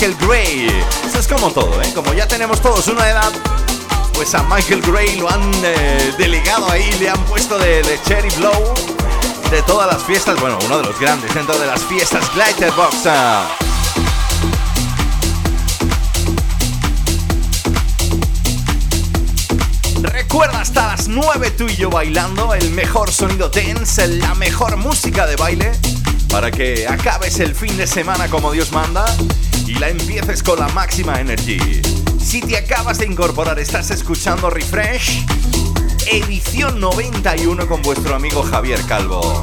Michael 0.03 0.27
Gray. 0.27 0.85
Eso 1.07 1.21
es 1.21 1.29
como 1.29 1.53
todo, 1.53 1.81
¿eh? 1.81 1.93
Como 1.95 2.13
ya 2.13 2.27
tenemos 2.27 2.61
todos 2.61 2.89
una 2.89 3.09
edad, 3.09 3.33
pues 4.15 4.35
a 4.35 4.43
Michael 4.43 4.83
Gray 4.83 5.15
lo 5.15 5.31
han 5.31 5.49
eh, 5.63 6.13
delegado 6.19 6.69
ahí, 6.73 6.91
le 6.99 7.09
han 7.09 7.25
puesto 7.27 7.57
de, 7.57 8.01
Cherry 8.05 8.29
Blow 8.31 8.75
de 9.49 9.63
todas 9.63 9.87
las 9.87 10.03
fiestas, 10.03 10.41
bueno, 10.41 10.59
uno 10.67 10.79
de 10.79 10.83
los 10.83 10.99
grandes 10.99 11.33
dentro 11.33 11.57
de 11.57 11.69
las 11.69 11.85
fiestas 11.85 12.25
Glitterbox. 12.35 12.97
Recuerda 20.03 20.63
hasta 20.63 20.89
las 20.89 21.07
9 21.07 21.53
tú 21.53 21.69
y 21.69 21.77
yo 21.77 21.91
bailando, 21.91 22.55
el 22.55 22.73
mejor 22.73 23.13
sonido 23.13 23.51
dance, 23.51 24.09
la 24.09 24.35
mejor 24.35 24.79
música 24.79 25.29
de 25.29 25.37
baile, 25.37 25.71
para 26.29 26.51
que 26.51 26.89
acabes 26.89 27.39
el 27.39 27.55
fin 27.55 27.77
de 27.77 27.87
semana 27.87 28.27
como 28.27 28.51
Dios 28.51 28.73
manda 28.73 29.05
y 29.73 29.79
la 29.79 29.89
empieces 29.89 30.43
con 30.43 30.59
la 30.59 30.69
máxima 30.69 31.19
energy. 31.19 31.59
Si 32.23 32.43
te 32.43 32.59
acabas 32.59 32.99
de 32.99 33.07
incorporar, 33.07 33.59
estás 33.59 33.91
escuchando 33.91 34.51
Refresh, 34.51 35.25
edición 36.07 36.79
91 36.79 37.67
con 37.67 37.81
vuestro 37.81 38.15
amigo 38.15 38.43
Javier 38.43 38.85
Calvo. 38.87 39.43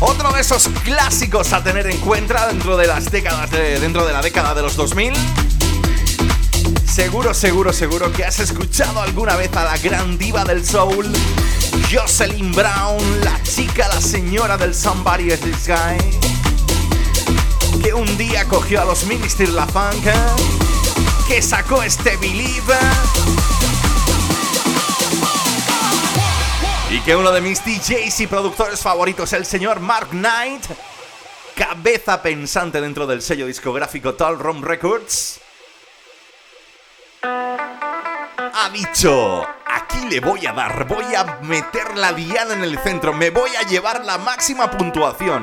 Otro 0.00 0.32
de 0.32 0.40
esos 0.40 0.68
clásicos 0.84 1.52
a 1.52 1.64
tener 1.64 1.88
en 1.88 1.98
cuenta 1.98 2.46
dentro 2.46 2.76
de 2.76 2.86
las 2.86 3.10
décadas 3.10 3.50
de, 3.50 3.80
dentro 3.80 4.06
de 4.06 4.12
la 4.12 4.22
década 4.22 4.54
de 4.54 4.62
los 4.62 4.76
2000. 4.76 5.12
Seguro, 6.86 7.34
seguro, 7.34 7.72
seguro 7.72 8.12
que 8.12 8.24
has 8.24 8.38
escuchado 8.38 9.00
alguna 9.00 9.34
vez 9.36 9.54
a 9.56 9.64
la 9.64 9.78
gran 9.78 10.18
diva 10.18 10.44
del 10.44 10.64
soul, 10.64 11.12
Jocelyn 11.90 12.52
Brown, 12.52 12.98
la 13.24 13.42
chica, 13.42 13.88
la 13.88 13.98
señora 13.98 14.58
del 14.58 14.74
Somebody 14.74 15.32
is 15.32 15.40
This 15.40 15.66
Guy, 15.66 15.96
que 17.82 17.94
un 17.94 18.18
día 18.18 18.44
cogió 18.44 18.82
a 18.82 18.84
los 18.84 19.04
Minister 19.06 19.48
La 19.48 19.66
Funk, 19.66 20.04
que 21.26 21.40
sacó 21.40 21.82
este 21.82 22.18
Believe. 22.18 22.76
Y 26.90 27.00
que 27.00 27.16
uno 27.16 27.32
de 27.32 27.40
mis 27.40 27.64
DJs 27.64 28.20
y 28.20 28.26
productores 28.26 28.80
favoritos, 28.80 29.32
el 29.32 29.46
señor 29.46 29.80
Mark 29.80 30.10
Knight, 30.10 30.66
cabeza 31.54 32.20
pensante 32.20 32.82
dentro 32.82 33.06
del 33.06 33.22
sello 33.22 33.46
discográfico 33.46 34.12
Tall 34.12 34.38
Records, 34.60 35.40
ha 37.22 38.70
dicho, 38.74 39.46
le 40.08 40.20
voy 40.20 40.46
a 40.46 40.52
dar, 40.52 40.86
voy 40.86 41.14
a 41.14 41.38
meter 41.42 41.96
la 41.96 42.12
diana 42.12 42.54
en 42.54 42.62
el 42.62 42.78
centro, 42.78 43.12
me 43.12 43.30
voy 43.30 43.50
a 43.56 43.66
llevar 43.66 44.04
la 44.04 44.18
máxima 44.18 44.70
puntuación. 44.70 45.42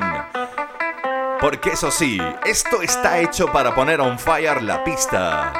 Porque 1.40 1.70
eso 1.70 1.90
sí, 1.90 2.20
esto 2.44 2.82
está 2.82 3.18
hecho 3.18 3.46
para 3.52 3.74
poner 3.74 4.00
on 4.00 4.18
fire 4.18 4.62
la 4.62 4.82
pista. 4.82 5.52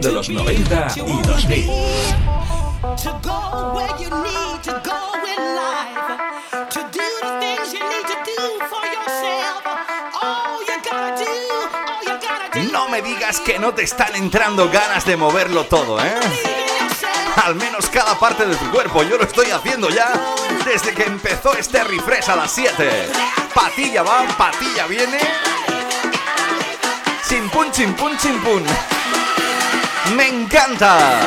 Do, 0.00 0.18
all 10.22 10.60
you 10.62 10.76
gotta 10.82 12.60
do. 12.60 12.72
No 12.72 12.88
me 12.88 13.02
digas 13.02 13.40
que 13.40 13.58
no 13.58 13.72
te 13.74 13.82
están 13.82 14.14
entrando 14.16 14.70
ganas 14.70 15.04
de 15.04 15.16
moverlo 15.16 15.64
todo, 15.64 15.98
¿eh? 16.04 16.14
Al 17.44 17.54
menos 17.56 17.88
cada 17.90 18.18
parte 18.18 18.46
de 18.46 18.54
tu 18.56 18.70
cuerpo. 18.70 19.02
Yo 19.02 19.18
lo 19.18 19.24
estoy 19.24 19.50
haciendo 19.50 19.88
ya 19.90 20.12
desde 20.64 20.94
que 20.94 21.04
empezó 21.04 21.54
este 21.54 21.82
refresh 21.84 22.30
a 22.30 22.36
las 22.36 22.52
7. 22.52 23.08
Patilla 23.54 24.02
va, 24.02 24.26
patilla 24.36 24.86
viene. 24.86 25.18
Chimpún, 27.28 27.70
chimpún, 27.72 28.16
chimpún. 28.18 28.64
Me 30.12 30.28
encanta. 30.28 31.20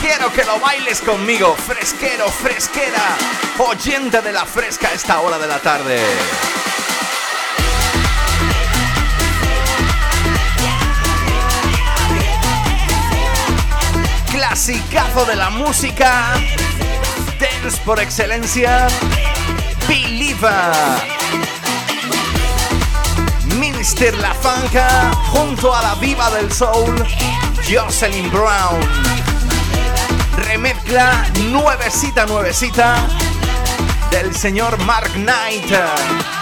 Quiero 0.00 0.32
que 0.32 0.44
lo 0.44 0.60
bailes 0.60 1.00
conmigo, 1.00 1.56
fresquero, 1.56 2.28
fresquera, 2.28 3.16
oyente 3.58 4.20
de 4.20 4.32
la 4.32 4.44
fresca 4.44 4.88
a 4.88 4.92
esta 4.92 5.20
hora 5.20 5.38
de 5.38 5.46
la 5.46 5.58
tarde. 5.60 6.02
Clasicazo 14.30 15.24
de 15.24 15.36
la 15.36 15.50
música, 15.50 16.34
dance 17.40 17.80
por 17.84 17.98
excelencia, 17.98 18.86
Believer. 19.88 21.17
Minister 23.88 24.18
La 24.18 24.34
Fanca 24.34 25.10
junto 25.32 25.72
a 25.74 25.80
la 25.80 25.94
viva 25.94 26.28
del 26.28 26.52
soul, 26.52 26.94
Jocelyn 27.66 28.30
Brown. 28.30 28.78
Remezcla 30.36 31.26
nuevecita, 31.44 32.26
nuevecita 32.26 33.06
del 34.10 34.36
señor 34.36 34.76
Mark 34.84 35.10
Knight. 35.12 36.37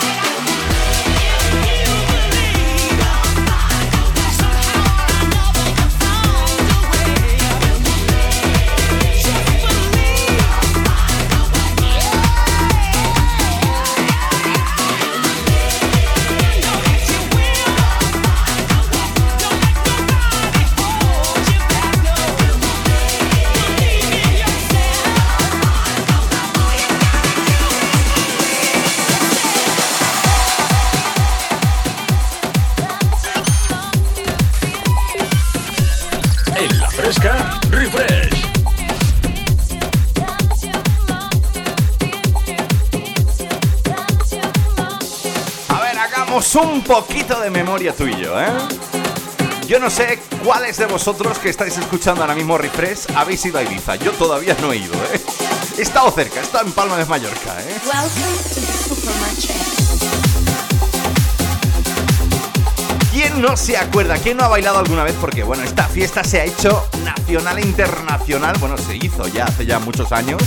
Poquito 47.17 47.41
de 47.41 47.51
memoria 47.51 47.95
tú 47.97 48.07
y 48.07 48.15
yo, 48.21 48.39
¿eh? 48.39 48.47
Yo 49.67 49.81
no 49.81 49.89
sé 49.89 50.21
cuáles 50.45 50.77
de 50.77 50.85
vosotros 50.85 51.39
que 51.39 51.49
estáis 51.49 51.79
escuchando 51.79 52.21
ahora 52.21 52.35
mismo 52.35 52.59
Refresh 52.59 53.07
habéis 53.17 53.43
ido 53.47 53.59
a 53.59 53.63
Ibiza. 53.63 53.97
Yo 53.97 54.13
todavía 54.13 54.55
no 54.61 54.71
he 54.71 54.77
ido, 54.77 54.93
¿eh? 54.93 55.21
He 55.79 55.81
estado 55.81 56.11
cerca, 56.11 56.41
he 56.41 56.43
estado 56.43 56.67
en 56.67 56.73
Palma 56.73 56.99
de 56.99 57.07
Mallorca, 57.07 57.59
¿eh? 57.63 57.77
¿Quién 63.13 63.41
no 63.41 63.57
se 63.57 63.79
acuerda? 63.79 64.19
¿Quién 64.19 64.37
no 64.37 64.45
ha 64.45 64.49
bailado 64.49 64.79
alguna 64.79 65.03
vez? 65.03 65.15
Porque, 65.19 65.43
bueno, 65.43 65.63
esta 65.63 65.85
fiesta 65.85 66.23
se 66.23 66.43
ha 66.43 66.45
hecho 66.45 66.87
nacional 67.03 67.57
e 67.57 67.63
internacional. 67.63 68.59
Bueno, 68.59 68.77
se 68.77 68.95
hizo 68.95 69.27
ya 69.29 69.47
hace 69.47 69.65
ya 69.65 69.79
muchos 69.79 70.13
años. 70.13 70.43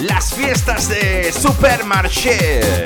Las 0.00 0.34
fiestas 0.34 0.88
de 0.88 1.32
Supermarché. 1.32 2.82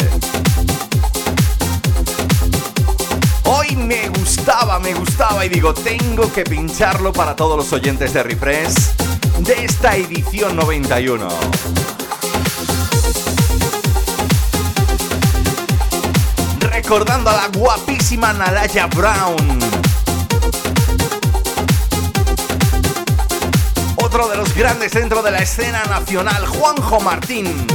Me 3.87 4.09
gustaba, 4.09 4.81
me 4.81 4.95
gustaba 4.95 5.47
y 5.47 5.49
digo, 5.49 5.73
tengo 5.73 6.33
que 6.33 6.43
pincharlo 6.43 7.13
para 7.13 7.37
todos 7.37 7.57
los 7.57 7.73
oyentes 7.73 8.13
de 8.13 8.23
Refresh 8.23 8.75
de 9.39 9.65
esta 9.65 9.95
edición 9.95 10.57
91. 10.57 11.29
Recordando 16.61 17.31
a 17.31 17.35
la 17.35 17.49
guapísima 17.49 18.33
Nalaya 18.33 18.87
Brown. 18.87 19.59
Otro 23.97 24.29
de 24.29 24.37
los 24.37 24.55
grandes 24.55 24.93
dentro 24.93 25.23
de 25.23 25.31
la 25.31 25.39
escena 25.39 25.85
nacional, 25.85 26.45
Juanjo 26.47 27.01
Martín. 27.01 27.67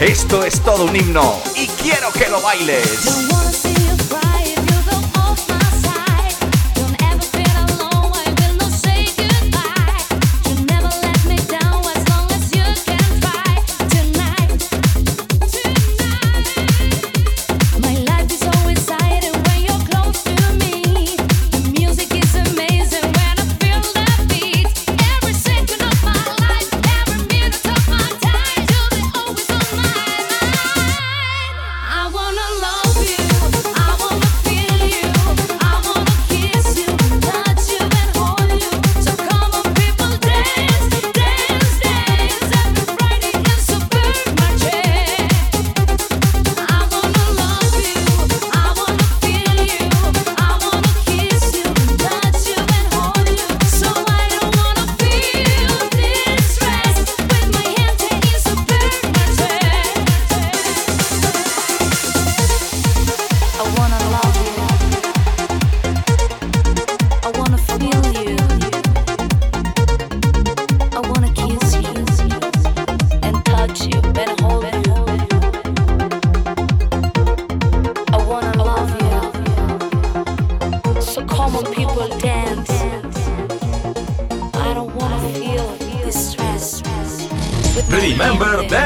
Esto 0.00 0.44
es 0.44 0.60
todo 0.62 0.86
un 0.86 0.96
himno 0.96 1.38
y 1.54 1.66
quiero 1.66 2.10
que 2.10 2.26
lo 2.30 2.40
bailes. 2.40 3.39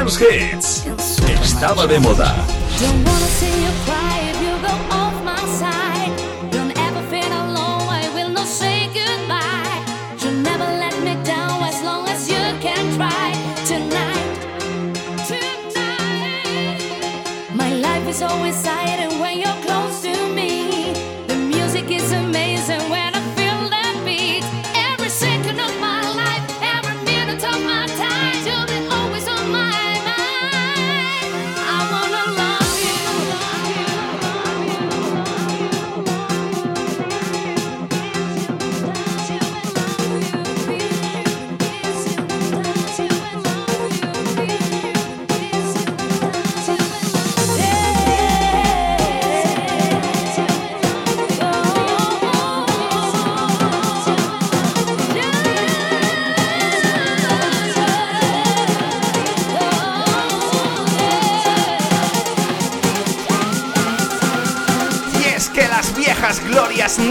Dance 0.04 0.20
Hits. 0.22 0.84
Estaba 1.42 1.86
de 1.86 1.98
moda. 1.98 2.36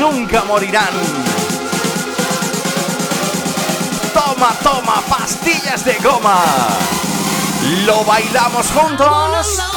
Nunca 0.04 0.44
morirán. 0.44 0.94
Toma, 4.14 4.54
toma, 4.62 5.02
pastillas 5.08 5.86
de 5.86 5.94
goma. 6.00 6.44
Lo 7.86 8.04
bailamos 8.04 8.68
juntos. 8.72 9.73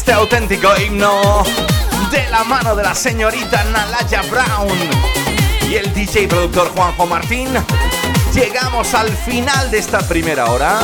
Este 0.00 0.12
auténtico 0.14 0.70
himno 0.80 1.42
de 2.10 2.26
la 2.30 2.42
mano 2.44 2.74
de 2.74 2.82
la 2.82 2.94
señorita 2.94 3.62
Nalaya 3.64 4.22
Brown 4.30 4.66
y 5.68 5.74
el 5.74 5.92
DJ 5.92 6.26
productor 6.26 6.68
Juanjo 6.74 7.04
Martín, 7.04 7.48
llegamos 8.32 8.94
al 8.94 9.14
final 9.14 9.70
de 9.70 9.78
esta 9.78 9.98
primera 9.98 10.46
hora. 10.46 10.80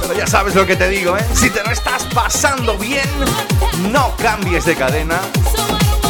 Pero 0.00 0.14
ya 0.14 0.28
sabes 0.28 0.54
lo 0.54 0.64
que 0.64 0.76
te 0.76 0.88
digo, 0.88 1.16
¿eh? 1.16 1.26
Si 1.34 1.50
te 1.50 1.64
lo 1.64 1.72
estás 1.72 2.04
pasando 2.14 2.78
bien, 2.78 3.10
no 3.90 4.14
cambies 4.16 4.64
de 4.64 4.76
cadena, 4.76 5.18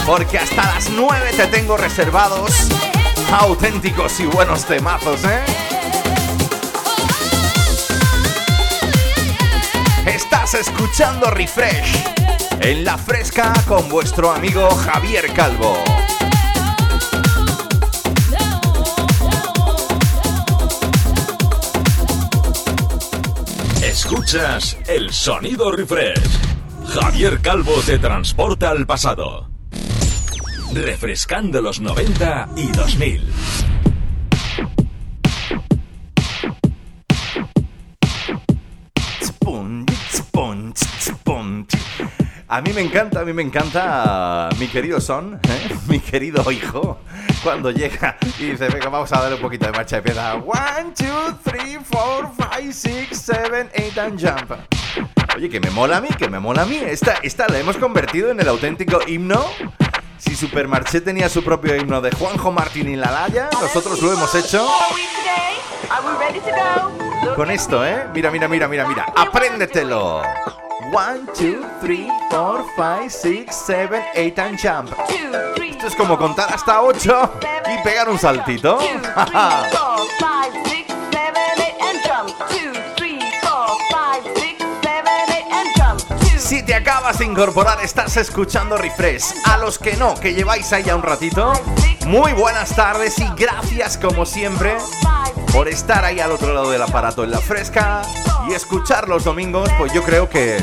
porque 0.04 0.38
hasta 0.38 0.66
las 0.74 0.90
9 0.90 1.32
te 1.38 1.46
tengo 1.46 1.78
reservados 1.78 2.68
auténticos 3.32 4.20
y 4.20 4.26
buenos 4.26 4.66
temazos, 4.66 5.24
¿eh? 5.24 5.42
Escuchando 10.54 11.30
Refresh 11.30 12.04
en 12.60 12.84
la 12.84 12.98
fresca 12.98 13.52
con 13.68 13.88
vuestro 13.88 14.32
amigo 14.32 14.68
Javier 14.68 15.32
Calvo. 15.32 15.82
Escuchas 23.82 24.76
el 24.88 25.12
sonido 25.12 25.70
refresh. 25.70 26.18
Javier 26.88 27.40
Calvo 27.40 27.74
te 27.86 27.98
transporta 27.98 28.70
al 28.70 28.86
pasado. 28.86 29.48
Refrescando 30.74 31.62
los 31.62 31.80
90 31.80 32.48
y 32.56 32.66
2000. 32.72 33.29
A 42.52 42.60
mí 42.60 42.72
me 42.72 42.80
encanta, 42.80 43.20
a 43.20 43.24
mí 43.24 43.32
me 43.32 43.42
encanta 43.42 44.48
mi 44.58 44.66
querido 44.66 45.00
Son, 45.00 45.34
¿eh? 45.34 45.76
mi 45.88 46.00
querido 46.00 46.50
hijo, 46.50 46.98
cuando 47.44 47.70
llega 47.70 48.16
y 48.40 48.46
dice, 48.46 48.68
venga, 48.68 48.88
vamos 48.88 49.12
a 49.12 49.20
darle 49.20 49.36
un 49.36 49.40
poquito 49.40 49.66
de 49.66 49.72
marcha 49.72 49.94
y 49.94 49.98
empieza, 49.98 50.34
one, 50.34 50.92
two, 50.96 51.38
three, 51.44 51.78
four, 51.78 52.28
five, 52.36 52.72
six, 52.72 53.20
seven, 53.20 53.70
eight, 53.72 53.96
and 53.96 54.20
jump. 54.20 54.50
Oye, 55.36 55.48
que 55.48 55.60
me 55.60 55.70
mola 55.70 55.98
a 55.98 56.00
mí, 56.00 56.08
que 56.18 56.28
me 56.28 56.40
mola 56.40 56.62
a 56.62 56.66
mí. 56.66 56.76
Esta, 56.76 57.18
esta 57.22 57.46
la 57.46 57.60
hemos 57.60 57.76
convertido 57.76 58.32
en 58.32 58.40
el 58.40 58.48
auténtico 58.48 58.98
himno. 59.06 59.46
Si 60.18 60.34
Supermarché 60.34 61.00
tenía 61.02 61.28
su 61.28 61.44
propio 61.44 61.76
himno 61.76 62.00
de 62.00 62.10
Juanjo 62.10 62.50
Martín 62.50 62.88
y 62.88 62.96
la 62.96 63.12
Laya, 63.12 63.48
nosotros 63.52 64.02
lo 64.02 64.12
hemos 64.12 64.34
hecho 64.34 64.66
con 67.36 67.48
esto, 67.50 67.86
¿eh? 67.86 68.06
Mira, 68.12 68.32
mira, 68.32 68.48
mira, 68.48 68.66
mira, 68.66 68.88
mira. 68.88 69.06
Apréndetelo. 69.16 70.22
One, 70.92 71.26
two, 71.34 71.64
three, 71.80 72.10
four, 72.30 72.64
five, 72.76 73.12
six, 73.12 73.54
seven, 73.54 74.02
eight, 74.14 74.36
and 74.40 74.58
jump. 74.58 74.90
Esto 75.08 75.86
es 75.86 75.94
como 75.94 76.18
contar 76.18 76.52
hasta 76.52 76.82
ocho 76.82 77.32
y 77.68 77.82
pegar 77.84 78.08
un 78.08 78.18
saltito. 78.18 78.78
Si 86.50 86.64
te 86.64 86.74
acabas 86.74 87.20
de 87.20 87.26
incorporar, 87.26 87.80
estás 87.80 88.16
escuchando 88.16 88.76
Refresh. 88.76 89.22
A 89.44 89.56
los 89.56 89.78
que 89.78 89.94
no, 89.96 90.16
que 90.16 90.34
lleváis 90.34 90.72
ahí 90.72 90.82
ya 90.82 90.96
un 90.96 91.02
ratito, 91.04 91.52
muy 92.08 92.32
buenas 92.32 92.74
tardes 92.74 93.16
y 93.20 93.28
gracias 93.36 93.96
como 93.96 94.26
siempre 94.26 94.76
por 95.52 95.68
estar 95.68 96.04
ahí 96.04 96.18
al 96.18 96.32
otro 96.32 96.52
lado 96.52 96.68
del 96.72 96.82
aparato 96.82 97.22
en 97.22 97.30
la 97.30 97.38
fresca 97.38 98.02
y 98.48 98.52
escuchar 98.52 99.08
los 99.08 99.22
domingos. 99.22 99.70
Pues 99.78 99.92
yo 99.92 100.02
creo 100.02 100.28
que, 100.28 100.58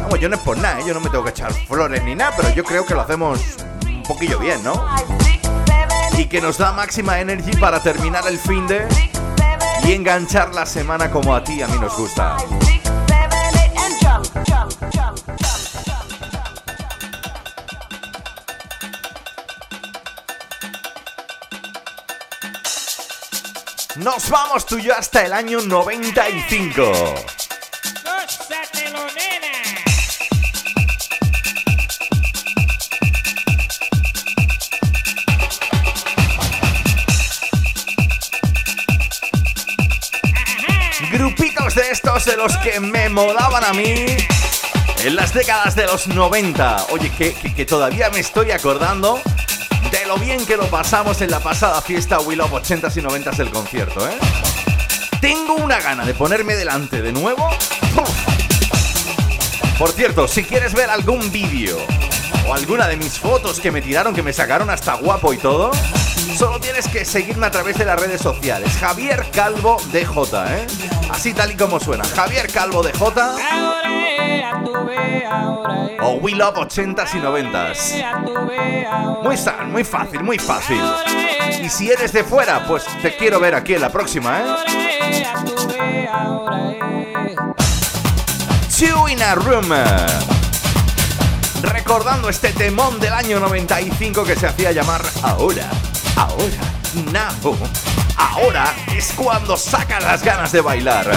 vamos, 0.00 0.20
yo 0.20 0.28
no 0.28 0.36
es 0.36 0.42
por 0.42 0.56
nada, 0.56 0.78
¿eh? 0.78 0.84
yo 0.86 0.94
no 0.94 1.00
me 1.00 1.10
tengo 1.10 1.24
que 1.24 1.30
echar 1.30 1.52
flores 1.52 2.04
ni 2.04 2.14
nada, 2.14 2.32
pero 2.36 2.50
yo 2.50 2.62
creo 2.62 2.86
que 2.86 2.94
lo 2.94 3.00
hacemos 3.00 3.40
un 3.84 4.04
poquillo 4.04 4.38
bien, 4.38 4.62
¿no? 4.62 4.94
Y 6.16 6.26
que 6.26 6.40
nos 6.40 6.56
da 6.56 6.70
máxima 6.70 7.18
energy 7.18 7.56
para 7.56 7.82
terminar 7.82 8.28
el 8.28 8.38
fin 8.38 8.64
de 8.68 8.86
y 9.82 9.92
enganchar 9.92 10.54
la 10.54 10.66
semana 10.66 11.10
como 11.10 11.34
a 11.34 11.42
ti 11.42 11.62
a 11.62 11.66
mí 11.66 11.80
nos 11.80 11.96
gusta. 11.96 12.36
Nos 24.02 24.28
vamos 24.30 24.64
tú 24.66 24.78
y 24.78 24.82
yo 24.84 24.94
hasta 24.96 25.24
el 25.24 25.32
año 25.32 25.60
95. 25.60 26.82
Gózatelo, 28.04 29.06
nena. 29.14 29.50
Grupitos 41.12 41.74
de 41.74 41.90
estos 41.90 42.24
de 42.24 42.36
los 42.36 42.56
que 42.58 42.78
me 42.80 43.08
molaban 43.08 43.64
a 43.64 43.72
mí 43.72 44.06
en 45.04 45.16
las 45.16 45.32
décadas 45.34 45.74
de 45.74 45.84
los 45.86 46.06
90. 46.08 46.86
Oye, 46.90 47.10
que, 47.10 47.32
que- 47.34 47.54
que 47.54 47.64
todavía 47.66 48.10
me 48.10 48.20
estoy 48.20 48.50
acordando 48.50 49.20
de 49.90 50.06
lo 50.06 50.16
bien 50.16 50.44
que 50.46 50.56
lo 50.56 50.66
pasamos 50.66 51.20
en 51.20 51.30
la 51.30 51.40
pasada 51.40 51.80
fiesta 51.82 52.20
We 52.20 52.36
Love 52.36 52.52
80s 52.52 52.96
y 52.96 53.00
90s 53.00 53.36
del 53.36 53.50
concierto, 53.50 54.08
¿eh? 54.08 54.16
Tengo 55.20 55.54
una 55.54 55.80
gana 55.80 56.04
de 56.04 56.14
ponerme 56.14 56.54
delante 56.54 57.02
de 57.02 57.12
nuevo. 57.12 57.48
Por 59.78 59.90
cierto, 59.92 60.28
si 60.28 60.44
quieres 60.44 60.74
ver 60.74 60.90
algún 60.90 61.30
vídeo 61.32 61.78
o 62.46 62.54
alguna 62.54 62.86
de 62.88 62.96
mis 62.96 63.18
fotos 63.18 63.60
que 63.60 63.70
me 63.70 63.82
tiraron, 63.82 64.14
que 64.14 64.22
me 64.22 64.32
sacaron 64.32 64.70
hasta 64.70 64.94
guapo 64.94 65.32
y 65.32 65.38
todo, 65.38 65.72
solo 66.36 66.60
tienes 66.60 66.86
que 66.88 67.04
seguirme 67.04 67.46
a 67.46 67.50
través 67.50 67.78
de 67.78 67.84
las 67.84 68.00
redes 68.00 68.20
sociales. 68.20 68.72
Javier 68.78 69.26
Calvo 69.32 69.76
DJ, 69.92 70.06
¿eh? 70.56 70.66
Así 71.10 71.34
tal 71.34 71.50
y 71.52 71.56
como 71.56 71.80
suena. 71.80 72.04
Javier 72.04 72.50
Calvo 72.50 72.82
DJ 72.82 74.09
o 76.02 76.12
We 76.14 76.32
Love 76.32 76.56
80s 76.56 77.14
y 77.14 77.18
90s. 77.18 79.22
Muy, 79.22 79.36
sa- 79.36 79.64
muy 79.64 79.84
fácil, 79.84 80.22
muy 80.22 80.38
fácil. 80.38 80.80
Y 81.62 81.68
si 81.68 81.90
eres 81.90 82.12
de 82.12 82.24
fuera, 82.24 82.64
pues 82.66 82.84
te 83.02 83.16
quiero 83.16 83.38
ver 83.38 83.54
aquí 83.54 83.74
en 83.74 83.82
la 83.82 83.90
próxima, 83.90 84.40
¿eh? 84.40 85.24
Two 88.78 89.08
in 89.08 89.22
a 89.22 89.34
Room. 89.34 89.68
Recordando 91.62 92.30
este 92.30 92.52
temón 92.52 92.98
del 92.98 93.12
año 93.12 93.38
95 93.40 94.24
que 94.24 94.36
se 94.36 94.46
hacía 94.46 94.72
llamar 94.72 95.02
Ahora, 95.22 95.68
Ahora, 96.16 97.12
Now. 97.12 97.56
Ahora 98.16 98.74
es 98.96 99.12
cuando 99.14 99.56
sacan 99.56 100.02
las 100.02 100.22
ganas 100.22 100.50
de 100.52 100.60
bailar. 100.62 101.10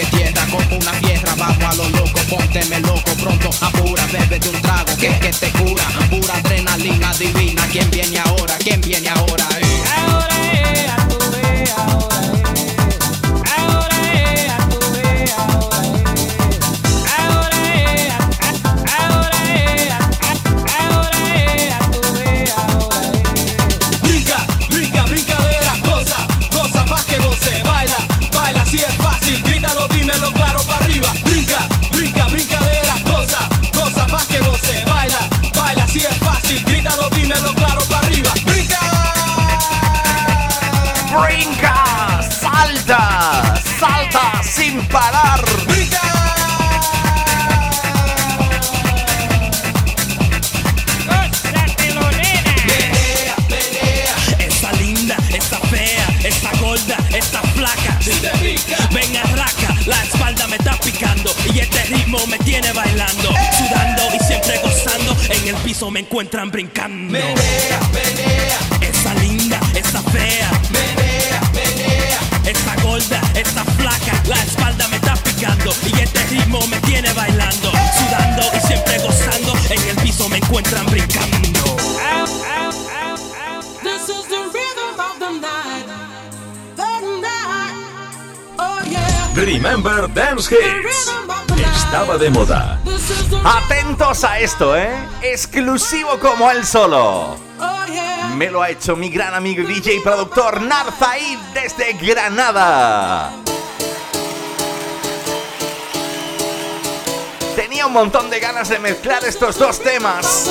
Toque 0.00 0.16
tierra 0.16 0.46
como 0.46 0.76
una 0.76 0.92
tierra. 1.00 1.34
Vamos 1.36 1.64
a 1.64 1.74
lo 1.74 1.88
loco, 1.90 2.20
pónteme 2.28 2.80
loco, 2.80 3.12
pronto 3.20 3.50
apura, 3.60 4.06
bebe 4.06 4.38
de 4.38 4.48
un 4.48 4.62
trago 4.62 4.96
que, 4.96 5.08
que 5.18 5.30
te 5.30 5.50
cura. 5.50 5.79
Me 65.90 66.00
encuentran 66.00 66.50
brincando. 66.52 67.18
Esta 68.80 69.14
linda, 69.14 69.58
esta 69.74 70.00
fea. 70.02 70.50
Esta 72.46 72.82
gorda, 72.82 73.20
esta 73.34 73.64
flaca, 73.64 74.22
la 74.26 74.36
espalda 74.36 74.86
me 74.86 74.96
está 74.96 75.14
picando 75.16 75.74
y 75.84 76.00
este 76.00 76.24
ritmo 76.26 76.64
me 76.68 76.78
tiene 76.82 77.12
bailando, 77.12 77.72
sudando 77.98 78.42
y 78.56 78.66
siempre 78.66 78.98
gozando. 78.98 79.52
En 79.68 79.88
el 79.88 79.96
piso 79.96 80.28
me 80.28 80.36
encuentran 80.36 80.86
brincando. 80.86 81.76
This 83.82 84.08
is 84.08 84.26
the 84.28 84.42
rhythm 84.52 85.00
of 85.00 85.18
the 85.18 85.30
night. 85.40 85.86
The 86.76 87.00
night. 87.20 87.74
Oh 88.58 88.80
yeah. 88.88 89.34
Remember 89.34 90.06
Dance 90.14 90.54
Hits. 90.54 91.10
Estaba 91.76 92.16
de 92.16 92.30
moda. 92.30 92.78
Atentos 93.44 94.22
a 94.22 94.38
esto, 94.38 94.76
¿eh? 94.76 95.09
Exclusivo 95.22 96.18
como 96.18 96.50
él 96.50 96.64
solo. 96.64 97.36
Me 98.36 98.50
lo 98.50 98.62
ha 98.62 98.70
hecho 98.70 98.96
mi 98.96 99.10
gran 99.10 99.34
amigo 99.34 99.66
DJ 99.66 99.96
y 99.96 100.00
productor 100.00 100.62
Narzaid 100.62 101.38
desde 101.52 101.92
Granada. 101.92 103.30
Tenía 107.54 107.86
un 107.86 107.92
montón 107.92 108.30
de 108.30 108.40
ganas 108.40 108.70
de 108.70 108.78
mezclar 108.78 109.22
estos 109.24 109.58
dos 109.58 109.80
temas. 109.80 110.50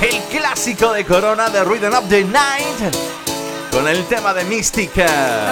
El 0.00 0.18
clásico 0.36 0.92
de 0.92 1.04
Corona 1.04 1.50
de 1.50 1.62
Rhythm 1.62 1.94
Up 1.94 2.08
the 2.08 2.24
Night 2.24 2.96
con 3.70 3.86
el 3.86 4.06
tema 4.06 4.32
de 4.32 4.44
Mística. 4.44 5.50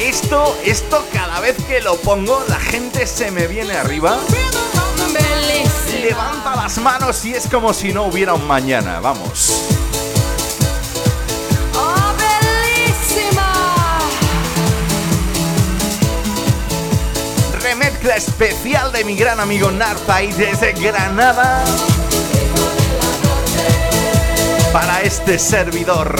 Esto, 0.00 0.58
esto 0.64 1.06
cada 1.12 1.38
vez 1.38 1.56
que 1.68 1.80
lo 1.80 1.96
pongo 1.98 2.42
la 2.48 2.58
gente 2.58 3.06
se 3.06 3.30
me 3.30 3.46
viene 3.46 3.74
arriba. 3.74 4.18
Levanta 6.00 6.56
las 6.56 6.78
manos 6.78 7.24
y 7.24 7.34
es 7.34 7.46
como 7.46 7.74
si 7.74 7.92
no 7.92 8.04
hubiera 8.04 8.34
un 8.34 8.46
mañana. 8.46 9.00
Vamos. 9.00 9.66
Oh. 11.74 12.00
Remezcla 17.62 18.16
especial 18.16 18.90
de 18.90 19.04
mi 19.04 19.14
gran 19.14 19.38
amigo 19.38 19.70
Narfai 19.70 20.32
desde 20.32 20.72
Granada. 20.72 21.62
Para 24.72 25.02
este 25.02 25.38
servidor. 25.38 26.18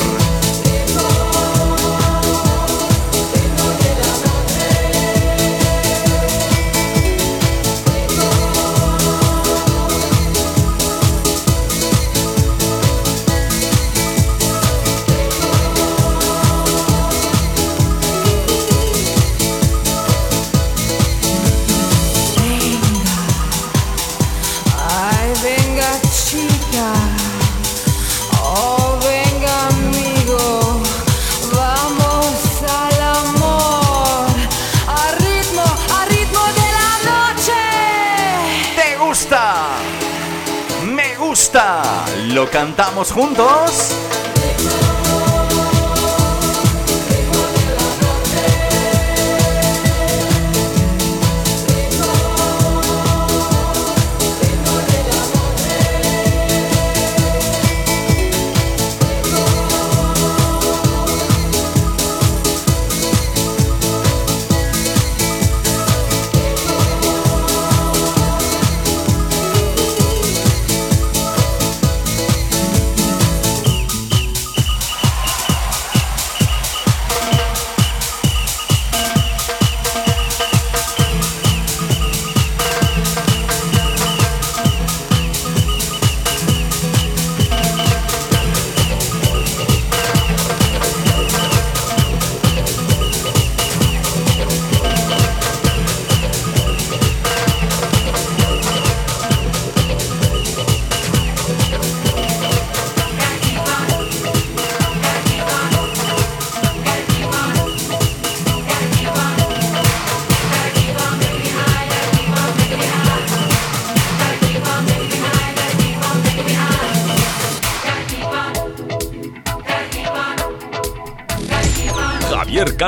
Cantamos 42.50 43.12
juntos? 43.12 43.94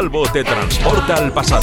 Te 0.03 0.43
transporta 0.43 1.15
al 1.15 1.33
pasado. 1.33 1.63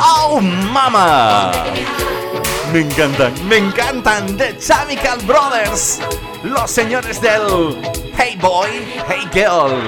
¡Oh, 0.00 0.40
mama! 0.40 1.52
Me 2.72 2.80
encantan, 2.80 3.46
me 3.46 3.58
encantan 3.58 4.38
The 4.38 4.56
Chemical 4.56 5.18
Brothers, 5.26 6.00
los 6.42 6.70
señores 6.70 7.20
del 7.20 7.76
Hey 8.16 8.38
Boy, 8.40 8.70
Hey 9.06 9.28
Girl. 9.34 9.82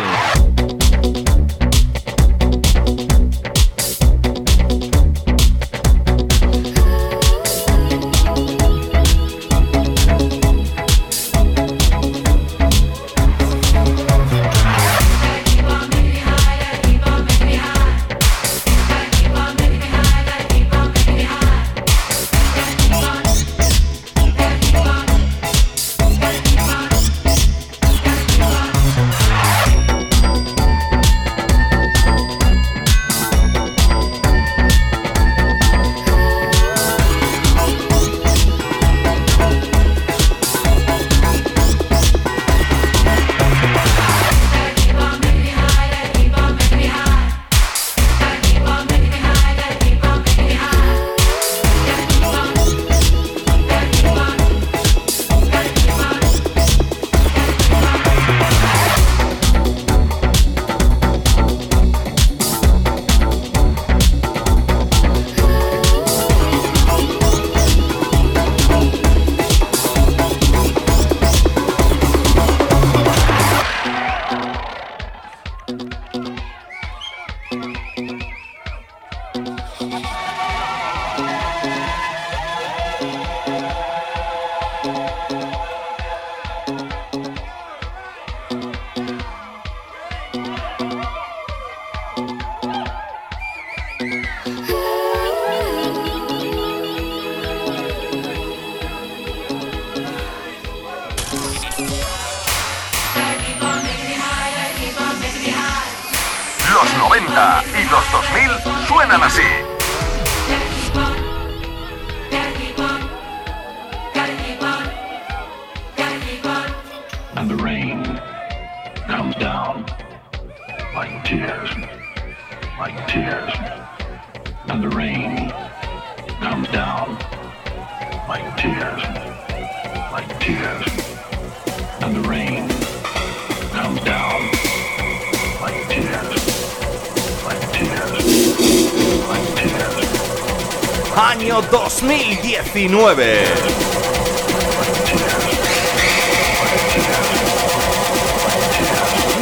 2019. 142.74 143.46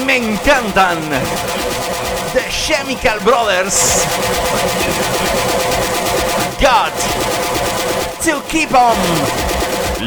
Me 0.05 0.17
encantan. 0.17 0.99
The 2.35 2.43
Chemical 2.51 3.19
Brothers. 3.25 4.05
Got 6.61 6.93
to 8.21 8.43
keep 8.51 8.75
on. 8.75 8.97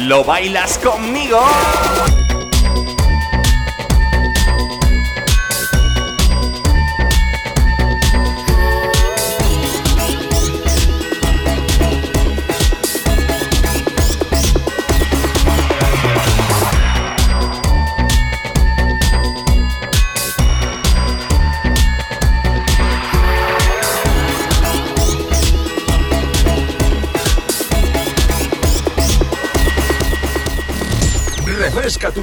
¿Lo 0.06 0.22
bailas 0.22 0.78
conmigo? 0.78 1.42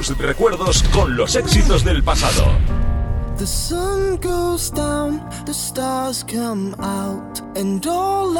Tus 0.08 0.18
recuerdos 0.18 0.82
con 0.92 1.16
los 1.16 1.34
éxitos 1.34 1.82
del 1.82 2.02
pasado. 2.02 2.44
The 3.38 3.46
sun 3.46 4.18
goes 4.20 4.70
down, 4.70 5.20
the 5.46 5.52
stars 5.52 6.24
come 6.24 6.74
out, 6.78 7.40
and 7.56 7.84
all 7.86 8.36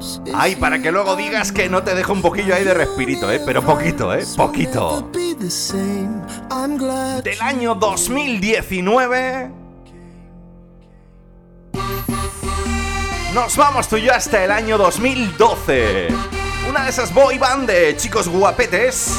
is 0.00 0.20
Ay, 0.34 0.56
para 0.56 0.80
que 0.80 0.90
luego 0.90 1.16
digas 1.16 1.52
que 1.52 1.68
no 1.68 1.82
te 1.82 1.94
dejo 1.94 2.12
un 2.12 2.22
poquillo 2.22 2.54
ahí 2.54 2.64
de 2.64 2.74
respirito, 2.74 3.30
¿eh? 3.30 3.40
Pero 3.44 3.62
poquito, 3.62 4.14
¿eh? 4.14 4.24
Poquito. 4.36 5.10
Del 7.22 7.40
año 7.42 7.74
2019. 7.74 9.50
Nos 13.34 13.56
vamos 13.56 13.88
tú 13.88 13.96
y 13.96 14.02
yo 14.02 14.14
hasta 14.14 14.44
el 14.44 14.50
año 14.50 14.78
2012. 14.78 16.08
Una 16.68 16.84
de 16.84 16.90
esas 16.90 17.12
boy 17.12 17.38
band 17.38 17.68
de 17.68 17.96
chicos 17.96 18.28
guapetes 18.28 19.18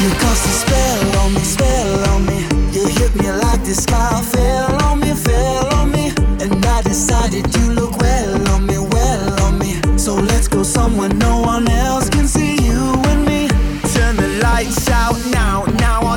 You 0.00 0.08
cast 0.12 0.46
a 0.46 0.52
spell 0.62 1.18
on 1.20 1.34
me, 1.34 1.40
spell 1.40 2.08
on 2.14 2.24
me. 2.24 2.38
You 2.72 2.86
hit 2.86 3.14
me 3.16 3.30
like 3.30 3.62
the 3.64 3.74
sky 3.74 4.22
fell 4.32 4.82
on 4.84 5.00
me, 5.00 5.12
fell 5.12 5.74
on 5.74 5.92
me. 5.92 6.08
And 6.40 6.64
I 6.64 6.80
decided 6.80 7.54
you 7.54 7.72
look 7.72 7.98
well 7.98 8.48
on 8.54 8.66
me, 8.66 8.78
well 8.78 9.42
on 9.44 9.58
me. 9.58 9.76
So 9.98 10.14
let's 10.14 10.48
go 10.48 10.62
somewhere 10.62 11.10
no 11.10 11.42
one 11.42 11.68
else 11.68 12.08
can 12.08 12.26
see 12.26 12.54
you 12.64 12.94
and 13.10 13.26
me. 13.26 13.48
Turn 13.92 14.16
the 14.16 14.40
lights 14.42 14.88
out 14.88 15.20
now, 15.32 15.64
now 15.78 16.00
I 16.06 16.16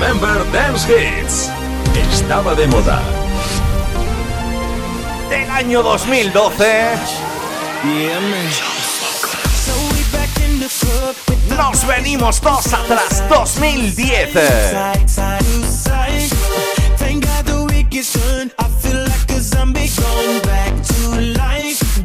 Remember 0.00 0.50
Dance 0.50 0.88
Hits. 0.88 1.50
Estaba 2.10 2.54
de 2.54 2.66
moda. 2.68 3.02
Del 5.28 5.50
año 5.50 5.82
2012. 5.82 6.94
Nos 11.54 11.86
venimos 11.86 12.40
dos 12.40 12.72
atrás, 12.72 13.22
2010. 13.28 14.32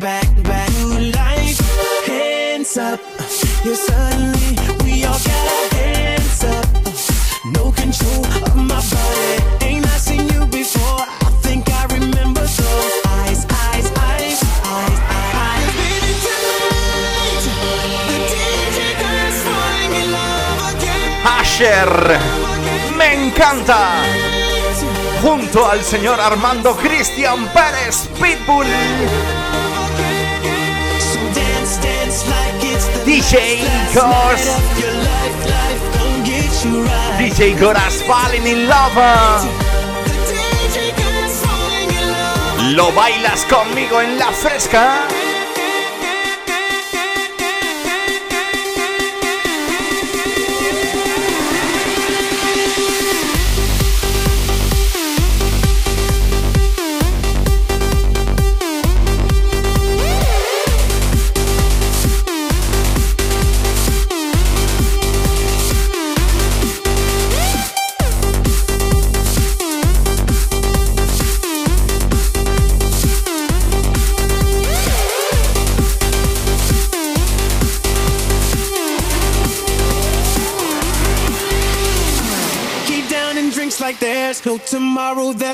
Back, 0.02 0.28
back, 0.44 0.70
life, 1.00 1.62
hands 2.06 2.78
up. 2.78 3.00
You're 3.64 3.76
suddenly 3.76 4.65
Me 21.58 23.28
encanta. 23.28 23.94
Junto 25.22 25.66
al 25.66 25.82
señor 25.86 26.20
Armando 26.20 26.76
Cristian 26.76 27.48
Pérez 27.54 28.10
Pitbull. 28.22 28.66
DJ 33.06 33.64
Gors. 33.94 34.58
DJ 37.20 37.58
Goras 37.58 38.04
Falling 38.06 38.46
in 38.46 38.68
Love. 38.68 39.46
Lo 42.74 42.92
bailas 42.92 43.46
conmigo 43.46 44.02
en 44.02 44.20
la 44.20 44.34
fresca. 44.34 45.08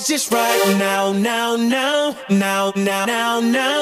just 0.07 0.31
right 0.31 0.75
now, 0.77 1.11
now, 1.11 1.55
now, 1.55 2.15
now, 2.29 2.71
now, 2.75 3.05
now, 3.05 3.39
now. 3.39 3.80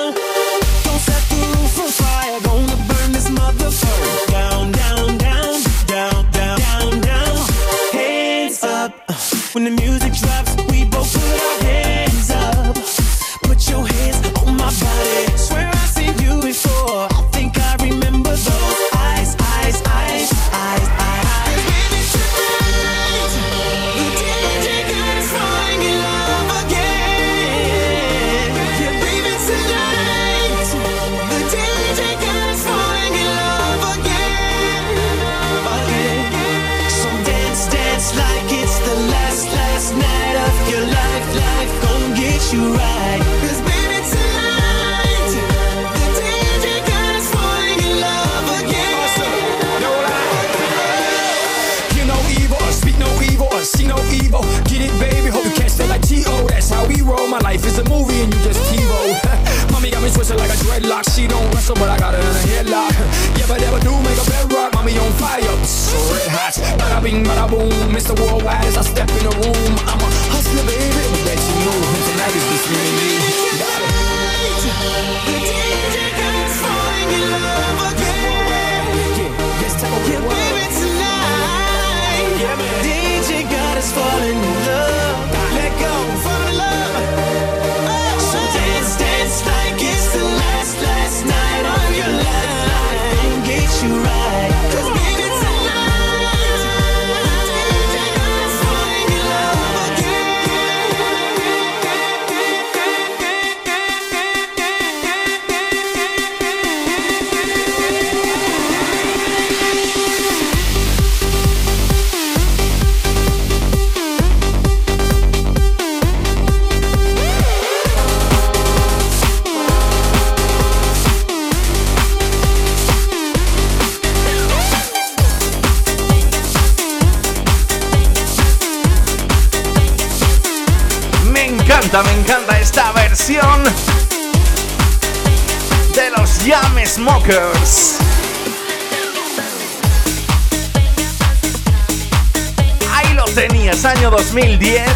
Ahí 142.92 143.14
lo 143.14 143.26
tenías, 143.26 143.86
año 143.86 144.10
2010, 144.10 144.90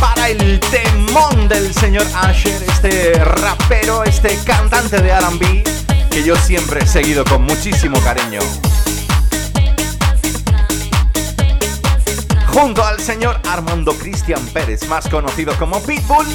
para 0.00 0.30
el 0.30 0.58
temón 0.60 1.46
del 1.48 1.74
señor 1.74 2.06
Asher, 2.14 2.62
este 2.62 3.22
rapero, 3.22 4.04
este 4.04 4.38
cantante 4.46 5.02
de 5.02 5.12
RB, 5.20 5.64
que 6.10 6.24
yo 6.24 6.34
siempre 6.36 6.82
he 6.82 6.86
seguido 6.86 7.26
con 7.26 7.42
muchísimo 7.42 8.00
cariño. 8.00 8.40
Junto 12.46 12.82
al 12.86 13.00
señor 13.00 13.38
Armando 13.50 13.92
Cristian 13.98 14.40
Pérez, 14.46 14.88
más 14.88 15.06
conocido 15.08 15.54
como 15.58 15.82
Pitbull. 15.82 16.26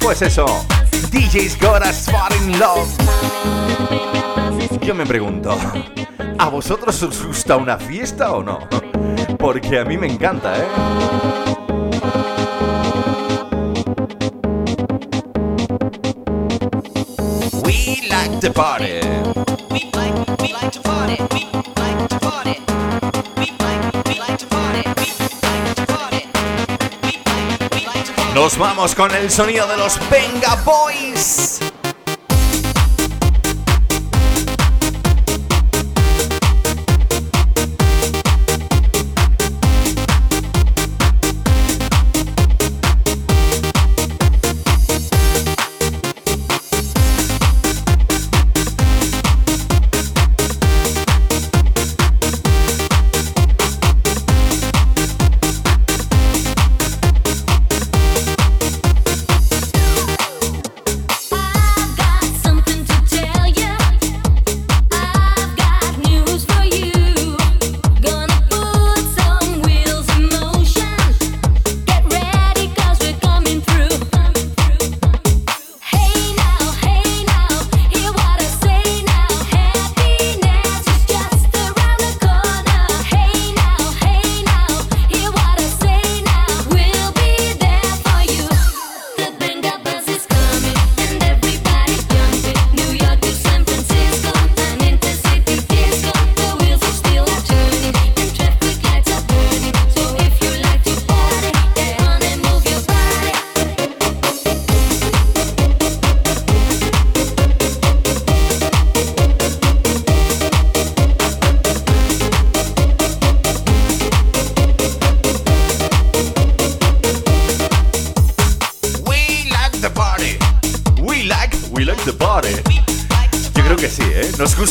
Pues 0.00 0.22
eso, 0.22 0.66
DJ's 1.14 1.54
Got 1.54 1.86
a 1.86 1.92
Spot 1.92 2.34
in 2.42 2.58
Love. 2.58 2.90
Yo 4.82 4.96
me 4.96 5.06
pregunto, 5.06 5.56
¿a 6.36 6.48
vosotros 6.48 7.00
os 7.04 7.24
gusta 7.24 7.56
una 7.56 7.78
fiesta 7.78 8.32
o 8.32 8.42
no? 8.42 8.58
Porque 9.38 9.78
a 9.78 9.84
mí 9.84 9.96
me 9.96 10.08
encanta, 10.08 10.58
¿eh? 10.58 10.66
We 17.62 18.08
like 18.08 18.40
the 18.40 18.50
party. 18.50 19.03
Vamos 28.58 28.94
con 28.94 29.14
el 29.14 29.30
sonido 29.30 29.66
de 29.66 29.76
los 29.76 29.98
Venga 30.10 30.56
Boys. 30.64 31.53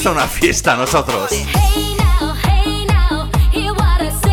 Gusta 0.03 0.11
una 0.11 0.27
fiesta 0.27 0.73
a 0.73 0.75
nosotros. 0.75 1.31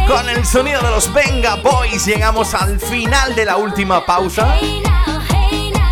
Con 0.08 0.28
el 0.28 0.44
sonido 0.44 0.80
de 0.80 0.90
los 0.90 1.12
Venga 1.12 1.54
Boys 1.56 2.06
llegamos 2.06 2.54
al 2.54 2.80
final 2.80 3.36
de 3.36 3.44
la 3.44 3.56
última 3.56 4.04
pausa. 4.04 4.56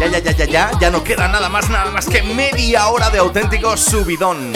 Ya, 0.00 0.06
ya, 0.08 0.18
ya, 0.18 0.32
ya, 0.32 0.44
ya. 0.46 0.70
Ya 0.80 0.90
no 0.90 1.04
queda 1.04 1.28
nada 1.28 1.48
más, 1.48 1.70
nada 1.70 1.92
más 1.92 2.06
que 2.06 2.22
media 2.22 2.88
hora 2.88 3.10
de 3.10 3.18
auténtico 3.18 3.76
subidón. 3.76 4.52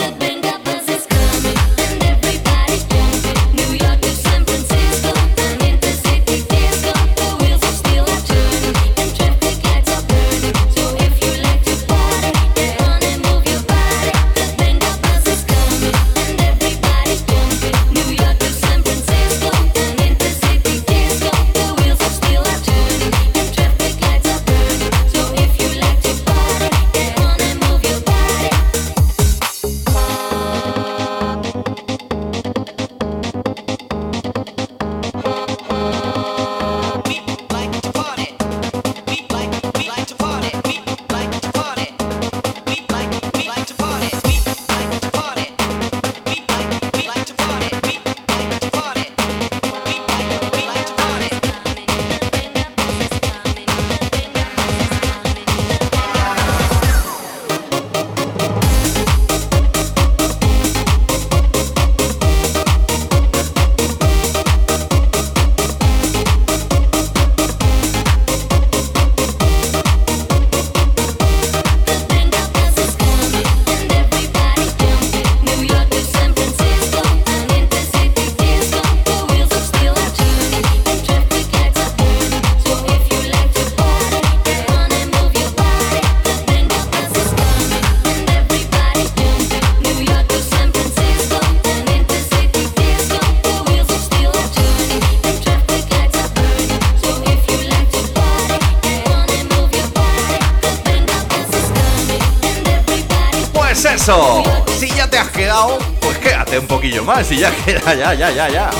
Y 107.32 107.38
ya 107.38 107.50
queda, 107.64 107.94
ya, 107.94 108.14
ya, 108.14 108.30
ya, 108.30 108.48
ya. 108.48 108.70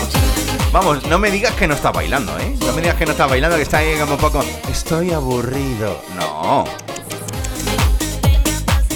Vamos, 0.72 1.04
no 1.06 1.18
me 1.18 1.30
digas 1.30 1.54
que 1.54 1.66
no 1.66 1.74
estás 1.74 1.92
bailando, 1.92 2.38
¿eh? 2.38 2.56
No 2.60 2.72
me 2.72 2.80
digas 2.80 2.96
que 2.96 3.04
no 3.04 3.12
estás 3.12 3.28
bailando, 3.28 3.56
que 3.56 3.62
está 3.62 3.78
ahí 3.78 3.94
como 3.98 4.14
un 4.14 4.20
poco... 4.20 4.44
Estoy 4.70 5.12
aburrido. 5.12 6.02
No. 6.16 6.64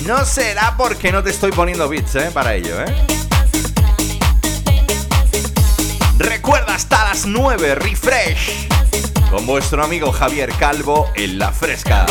No 0.07 0.25
será 0.25 0.75
porque 0.77 1.13
no 1.13 1.23
te 1.23 1.31
estoy 1.31 1.53
poniendo 1.53 1.89
beats, 1.89 2.15
¿eh? 2.17 2.31
Para 2.33 2.55
ello, 2.55 2.81
¿eh? 2.81 2.95
Recuerda 6.19 6.75
hasta 6.75 7.05
las 7.05 7.27
9, 7.27 7.75
refresh. 7.75 8.69
Con 9.31 9.47
vuestro 9.47 9.83
amigo 9.85 10.13
Javier 10.13 10.53
Calvo 10.59 11.11
en 11.15 11.39
la 11.39 11.53
fresca. 11.53 12.07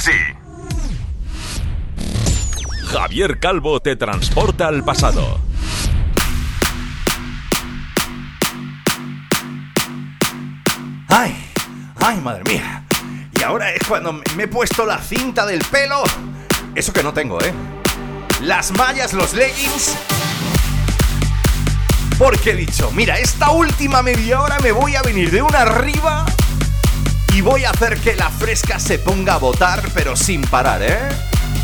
Así. 0.00 0.12
Javier 2.86 3.38
Calvo 3.38 3.80
te 3.80 3.96
transporta 3.96 4.66
al 4.66 4.82
pasado. 4.82 5.38
Ay, 11.08 11.52
ay, 12.00 12.20
madre 12.20 12.44
mía. 12.44 12.84
Y 13.38 13.42
ahora 13.42 13.72
es 13.72 13.86
cuando 13.86 14.14
me 14.36 14.44
he 14.44 14.48
puesto 14.48 14.86
la 14.86 14.98
cinta 14.98 15.44
del 15.44 15.62
pelo. 15.64 16.02
Eso 16.74 16.92
que 16.92 17.02
no 17.02 17.12
tengo, 17.12 17.38
¿eh? 17.42 17.52
Las 18.42 18.72
mallas, 18.72 19.12
los 19.12 19.34
leggings. 19.34 19.96
Porque 22.18 22.50
he 22.50 22.56
dicho, 22.56 22.90
mira, 22.92 23.18
esta 23.18 23.50
última 23.50 24.02
media 24.02 24.40
hora 24.40 24.58
me 24.60 24.72
voy 24.72 24.96
a 24.96 25.02
venir 25.02 25.30
de 25.30 25.42
una 25.42 25.60
arriba 25.60 26.24
y 27.40 27.42
voy 27.42 27.64
a 27.64 27.70
hacer 27.70 27.98
que 28.00 28.14
la 28.16 28.28
fresca 28.28 28.78
se 28.78 28.98
ponga 28.98 29.34
a 29.34 29.38
votar, 29.38 29.80
pero 29.94 30.14
sin 30.14 30.42
parar, 30.42 30.82
¿eh? 30.82 31.08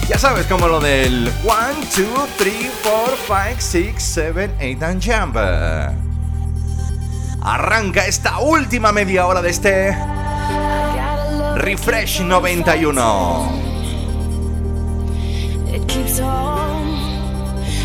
Ya 0.09 0.19
sabes, 0.19 0.47
como 0.47 0.69
lo 0.69 0.81
del 0.81 1.31
1, 1.44 1.55
2, 2.15 2.28
3, 2.39 2.55
4, 2.82 3.16
5, 3.27 3.57
6, 3.59 3.94
7, 3.98 4.51
8 4.59 4.86
and 4.86 5.03
jump. 5.05 5.36
Arranca 7.43 8.07
esta 8.07 8.39
última 8.39 8.90
media 8.90 9.27
hora 9.27 9.43
de 9.43 9.51
este 9.51 9.94
Refresh 11.57 12.23
91. 12.23 13.51
It 15.74 15.86
keeps 15.86 16.20
on. 16.20 16.86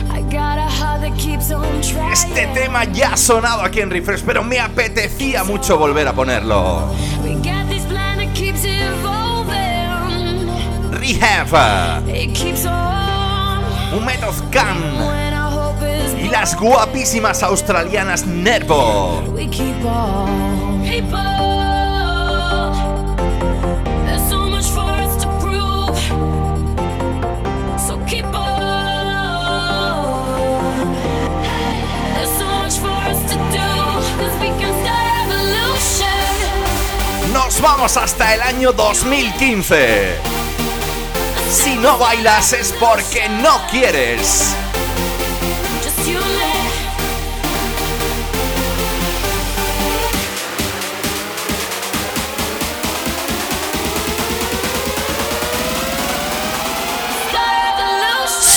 I 0.10 0.22
got 0.30 0.58
a 0.58 0.70
heart 0.70 1.02
that 1.02 1.18
keeps 1.18 1.52
on 1.52 1.82
trying. 1.82 2.14
Este 2.14 2.48
tema 2.54 2.86
ya 2.86 3.14
ha 3.14 3.18
sonado 3.18 3.64
aquí 3.64 3.82
en 3.82 3.90
Refresh, 3.90 4.24
pero 4.24 4.44
me 4.44 4.62
apetecía 4.62 5.44
mucho 5.44 5.78
volver 5.78 6.08
a 6.08 6.14
ponerlo. 6.14 6.90
Our 15.34 15.50
hope 15.50 15.82
is 15.82 16.14
y 16.14 16.30
las 16.30 16.56
guapísimas 16.56 17.42
australianas 17.44 18.26
Nervo. 18.28 19.24
Nos 37.34 37.62
vamos 37.62 37.98
hasta 37.98 38.36
el 38.36 38.42
año 38.42 38.72
2015. 38.72 40.41
Si 41.52 41.76
no 41.76 41.98
bailas 41.98 42.54
es 42.54 42.72
porque 42.80 43.28
no 43.28 43.68
quieres. 43.70 44.56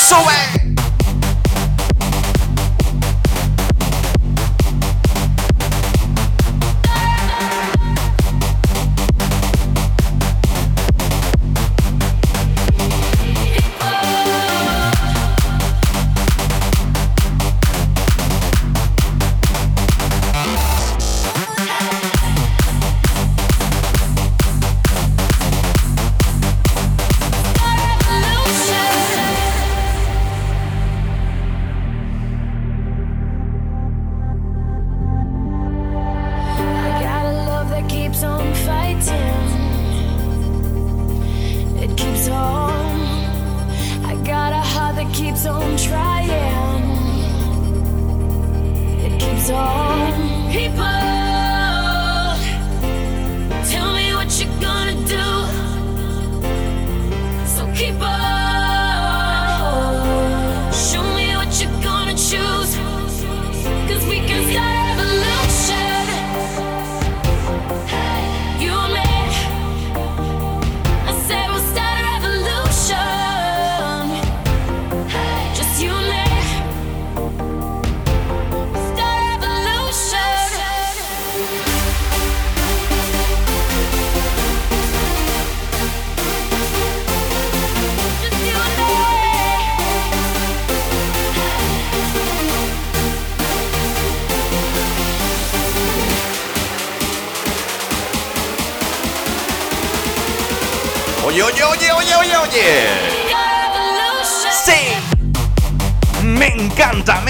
¡Sube! 0.09 0.64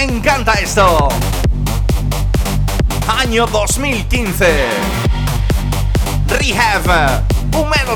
Me 0.07 0.13
encanta 0.17 0.53
esto. 0.53 1.09
Año 3.07 3.45
2015. 3.47 4.67
Rehab. 6.27 7.23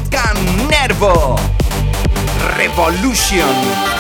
Can 0.10 0.68
Nervo. 0.70 1.36
Revolution. 2.56 3.99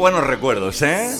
Buenos 0.00 0.26
recuerdos, 0.26 0.80
¿eh? 0.80 1.14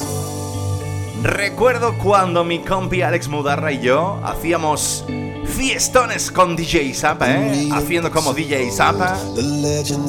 Recuerdo 1.23 1.99
cuando 1.99 2.45
mi 2.45 2.61
compi 2.61 3.03
Alex 3.03 3.29
Mudarra 3.29 3.73
y 3.73 3.81
yo 3.81 4.19
hacíamos 4.25 5.05
Fiestones 5.45 6.31
con 6.31 6.57
DJ 6.57 6.95
Zappa, 6.95 7.31
¿eh? 7.31 7.69
Haciendo 7.73 8.11
como 8.11 8.33
DJ 8.33 8.71
Zappa. 8.71 9.19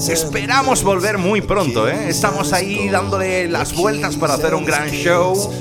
Esperamos 0.07 0.84
volver 0.84 1.18
muy 1.18 1.41
pronto, 1.41 1.89
¿eh? 1.89 2.07
Estamos 2.07 2.53
ahí 2.53 2.88
dándole 2.88 3.49
las 3.49 3.76
vueltas 3.76 4.15
para 4.15 4.35
hacer 4.35 4.56
un 4.56 4.64
gran 4.64 4.89
show. 4.89 5.52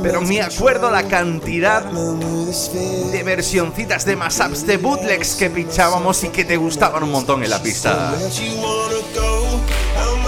Pero 0.00 0.20
me 0.20 0.40
acuerdo 0.40 0.88
la 0.88 1.08
cantidad 1.08 1.82
de 1.82 3.22
versioncitas 3.24 4.04
de 4.04 4.14
mashups 4.14 4.64
de 4.68 4.76
bootlegs 4.76 5.34
que 5.34 5.50
pinchábamos 5.50 6.22
y 6.22 6.28
que 6.28 6.44
te 6.44 6.56
gustaban 6.56 7.02
un 7.02 7.10
montón 7.10 7.42
en 7.42 7.50
la 7.50 7.60
pista. 7.60 8.14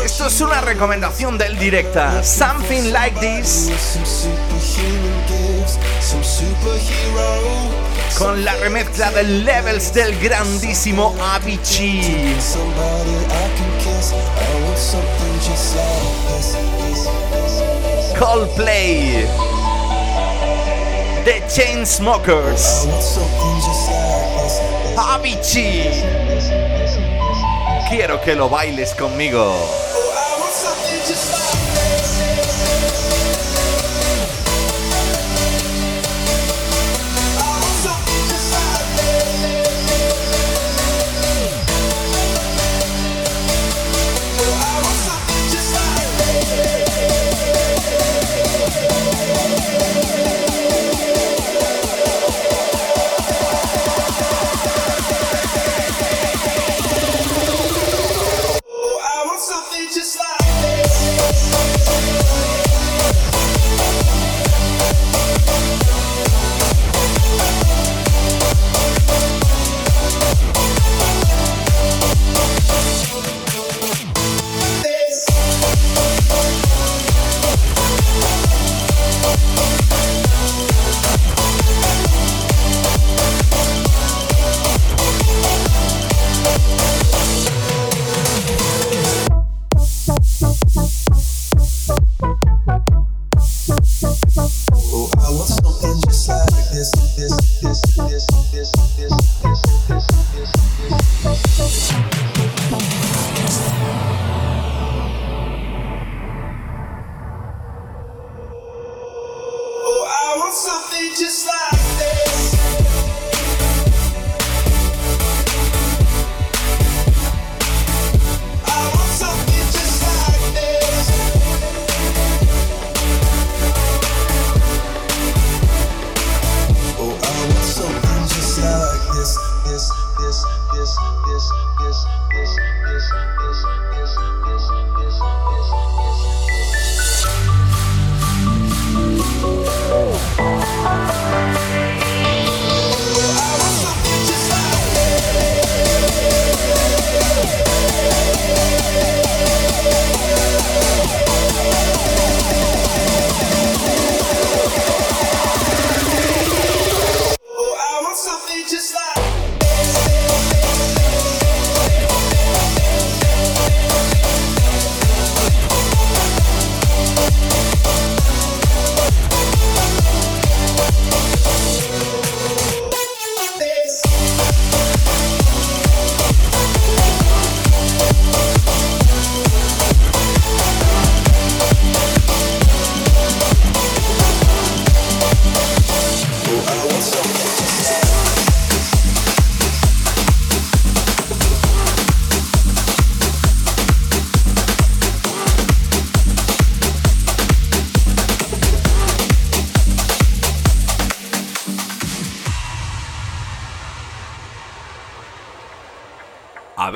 Esto 0.04 0.26
es 0.26 0.40
una 0.40 0.60
recomendación 0.60 1.38
del 1.38 1.56
directa. 1.58 2.22
Something 2.24 2.92
like 2.92 3.18
this. 3.20 3.70
Con 8.18 8.44
la 8.44 8.54
remezcla 8.56 9.12
de 9.12 9.22
Levels 9.22 9.94
del 9.94 10.18
grandísimo 10.18 11.14
Avicii. 11.20 12.36
Coldplay. 18.18 19.24
The 21.24 21.42
Chainsmokers. 21.48 22.88
Avicii. 24.96 25.90
Quiero 27.88 28.20
que 28.20 28.34
lo 28.34 28.48
bailes 28.48 28.94
conmigo. 28.94 29.91
A 31.02 31.31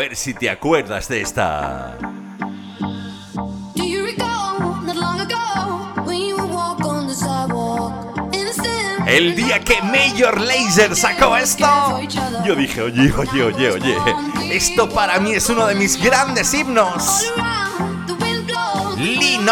ver 0.09 0.17
si 0.17 0.35
te 0.35 0.49
acuerdas 0.49 1.09
de 1.09 1.21
esta. 1.21 1.99
El 9.09 9.35
día 9.35 9.59
que 9.61 9.83
Major 9.83 10.41
Lazer 10.41 10.95
sacó 10.95 11.37
esto, 11.37 11.67
yo 12.45 12.55
dije, 12.55 12.83
oye, 12.83 13.13
oye, 13.13 13.43
oye, 13.43 13.71
oye, 13.71 13.97
esto 14.51 14.89
para 14.89 15.19
mí 15.19 15.33
es 15.33 15.49
uno 15.49 15.67
de 15.67 15.75
mis 15.75 16.01
grandes 16.01 16.55
himnos. 16.55 17.33
Lean 18.97 19.49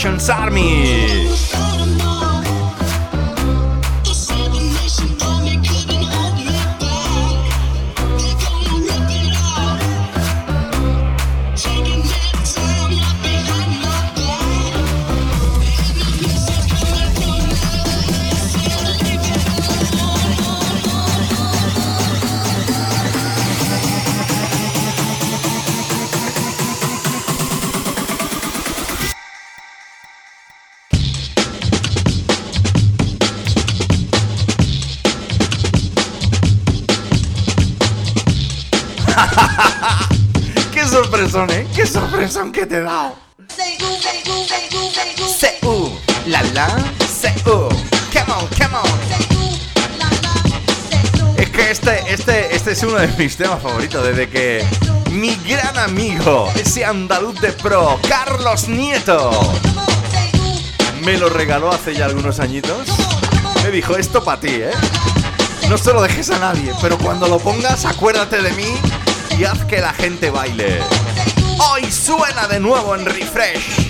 Nations 0.00 0.30
Army. 0.30 1.49
Te 42.70 42.76
he 42.76 42.80
dado. 42.82 43.16
C-U, 45.38 45.98
la 46.26 46.42
la, 46.54 46.68
C-U. 47.20 47.68
Come 48.12 48.32
on, 48.32 48.46
come 48.56 48.76
on. 48.76 48.86
Es 51.36 51.50
que 51.50 51.70
este, 51.70 52.12
este, 52.12 52.54
este 52.54 52.72
es 52.72 52.82
uno 52.84 52.98
de 52.98 53.08
mis 53.08 53.36
temas 53.36 53.60
favoritos 53.60 54.06
desde 54.06 54.28
que 54.28 54.64
mi 55.10 55.34
gran 55.36 55.76
amigo, 55.78 56.48
ese 56.54 56.84
andaluz 56.84 57.40
de 57.40 57.52
pro, 57.52 57.98
Carlos 58.08 58.68
Nieto, 58.68 59.52
me 61.02 61.18
lo 61.18 61.28
regaló 61.28 61.72
hace 61.72 61.94
ya 61.94 62.04
algunos 62.04 62.38
añitos. 62.38 62.86
Me 63.64 63.72
dijo, 63.72 63.96
esto 63.96 64.22
para 64.22 64.40
ti, 64.40 64.48
¿eh? 64.48 64.70
No 65.68 65.76
se 65.76 65.92
lo 65.92 66.02
dejes 66.02 66.30
a 66.30 66.38
nadie, 66.38 66.72
pero 66.80 66.96
cuando 66.98 67.26
lo 67.26 67.38
pongas, 67.40 67.84
acuérdate 67.84 68.40
de 68.40 68.52
mí 68.52 68.76
y 69.36 69.44
haz 69.44 69.64
que 69.64 69.80
la 69.80 69.92
gente 69.92 70.30
baile. 70.30 70.80
Hoy 71.68 71.92
suena 71.92 72.48
de 72.48 72.58
nuevo 72.58 72.94
en 72.94 73.04
Refresh. 73.04 73.86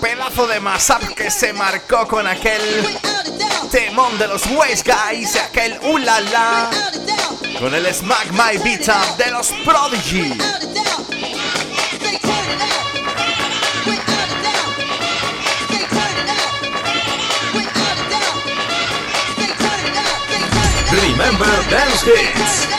Pedazo 0.00 0.46
de 0.46 0.60
mashup 0.60 1.14
que 1.14 1.30
se 1.30 1.52
marcó 1.52 2.08
con 2.08 2.26
aquel 2.26 2.98
temón 3.70 4.16
de 4.18 4.28
los 4.28 4.46
Waste 4.46 4.90
Guys 4.90 5.36
aquel 5.36 5.78
ulala 5.82 6.70
con 7.58 7.74
el 7.74 7.92
Smack 7.92 8.30
My 8.32 8.56
Beat 8.62 8.88
Up 8.88 9.16
de 9.18 9.30
los 9.30 9.50
Prodigy. 9.64 10.38
Remember 20.90 21.70
Dance 21.70 22.06
Hits. 22.06 22.77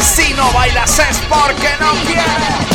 Si 0.00 0.34
no 0.34 0.52
bailas 0.52 0.98
es 0.98 1.18
porque 1.28 1.68
no 1.80 1.92
quieres. 2.04 2.73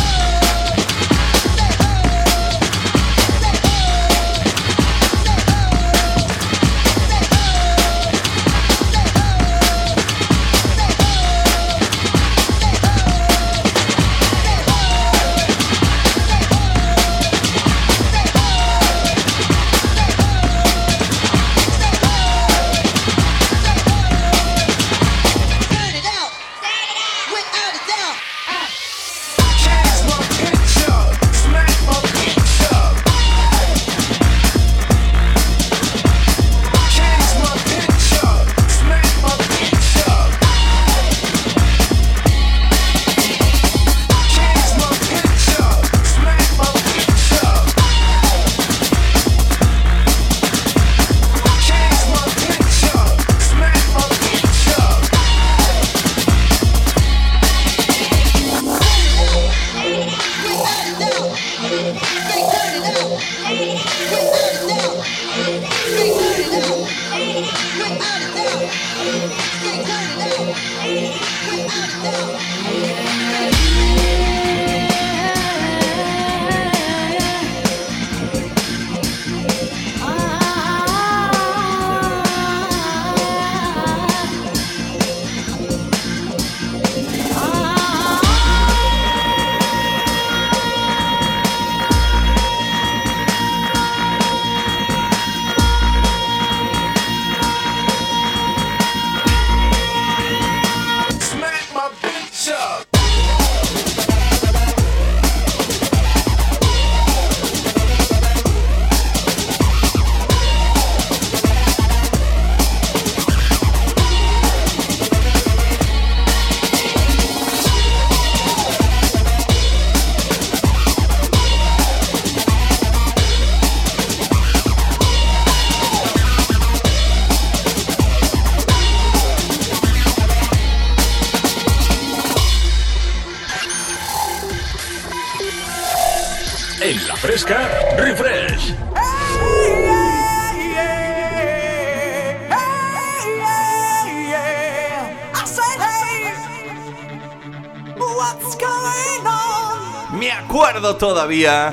Todavía 151.30 151.72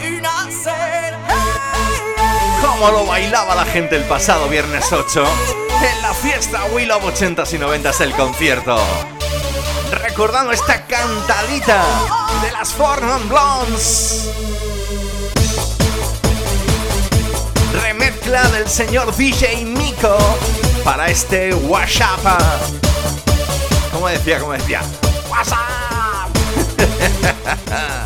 cómo 2.61 2.91
lo 2.91 3.07
bailaba 3.07 3.55
la 3.55 3.65
gente 3.65 3.97
el 3.97 4.03
pasado 4.03 4.51
viernes 4.51 4.93
8 4.93 5.25
en 5.83 6.03
la 6.03 6.13
fiesta 6.13 6.63
We 6.75 6.85
Love 6.85 7.05
80s 7.05 7.55
y 7.55 7.59
90s 7.59 8.03
el 8.03 8.13
concierto. 8.13 8.79
Recordando 10.03 10.53
esta 10.53 10.85
cantadita 10.85 11.83
de 12.43 12.53
las 12.53 12.75
Four 12.75 13.01
Non 13.03 13.27
Blondes. 13.31 14.29
Remezcla 17.81 18.43
del 18.51 18.69
señor 18.69 19.17
DJ 19.17 19.65
Miko 19.65 20.19
para 20.85 21.09
este 21.09 21.55
WhatsApp. 21.55 22.21
¿Cómo 23.91 24.09
decía? 24.09 24.39
¿Cómo 24.39 24.53
decía? 24.53 24.83
WhatsApp. 25.31 26.29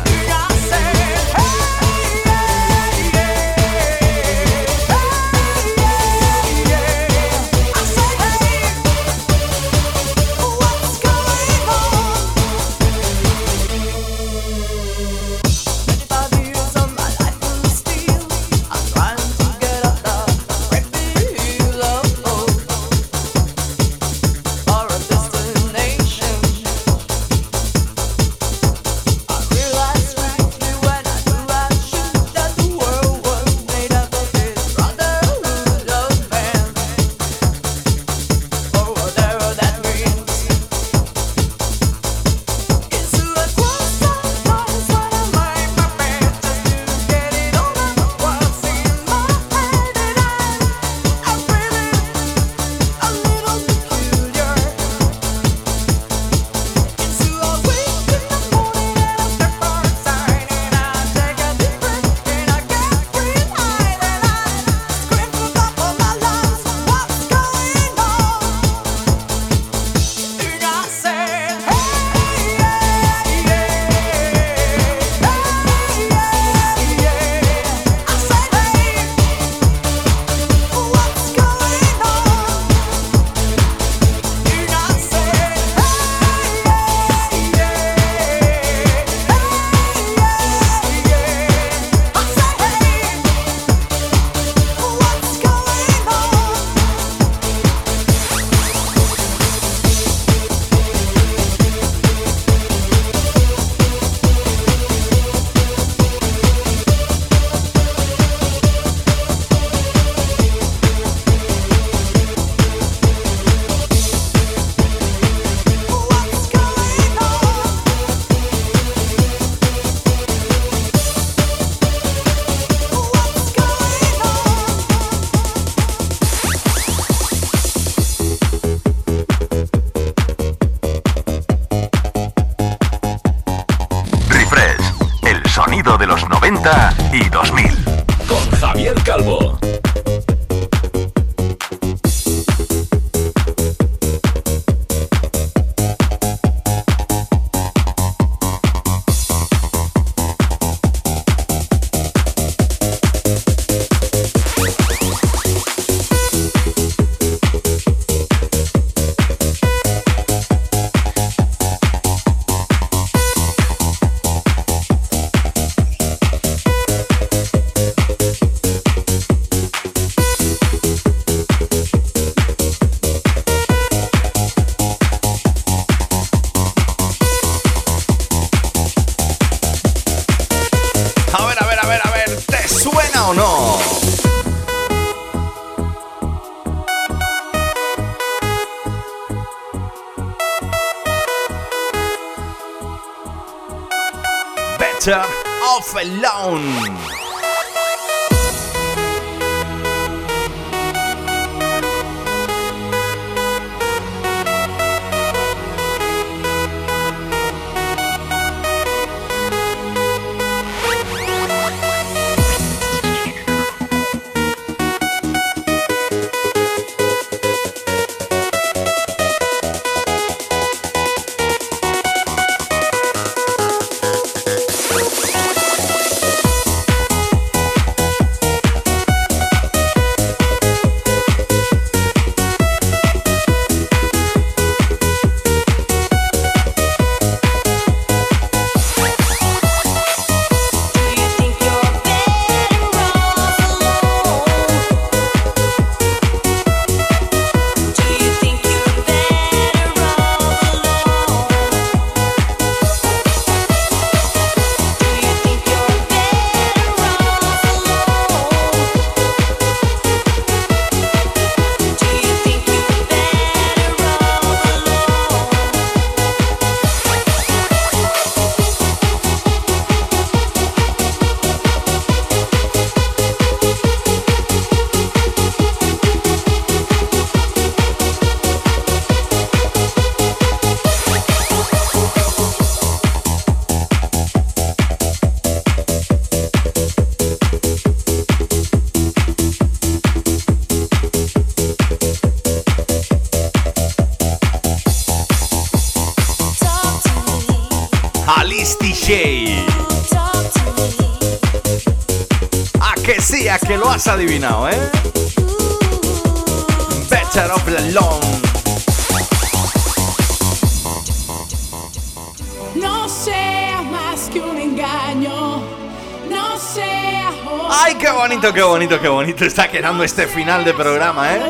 bonito, 318.41 318.55
qué 318.55 318.63
bonito, 318.63 318.99
qué 318.99 319.07
bonito 319.07 319.45
está 319.45 319.69
quedando 319.69 320.03
este 320.03 320.25
final 320.25 320.65
de 320.65 320.73
programa, 320.73 321.31
¿eh? 321.35 321.41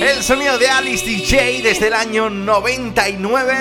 El 0.00 0.20
sonido 0.24 0.58
de 0.58 0.68
Alice 0.68 1.06
DJ 1.06 1.62
desde 1.62 1.86
el 1.86 1.92
año 1.92 2.28
99. 2.28 3.58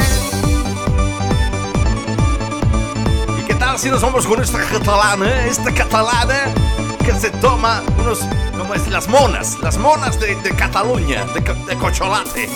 ¿Y 3.40 3.44
qué 3.44 3.54
tal 3.54 3.78
si 3.78 3.90
nos 3.92 4.02
vamos 4.02 4.26
con 4.26 4.42
esta 4.42 4.58
catalana, 4.66 5.30
eh? 5.30 5.48
Esta 5.48 5.72
catalana 5.72 6.52
que 7.06 7.14
se 7.14 7.30
toma 7.30 7.84
unos, 8.00 8.22
¿cómo 8.58 8.74
es? 8.74 8.88
Las 8.88 9.08
monas, 9.08 9.60
las 9.62 9.78
monas 9.78 10.20
de, 10.20 10.34
de 10.38 10.56
Cataluña, 10.56 11.24
de 11.26 11.76
cocholate. 11.76 12.50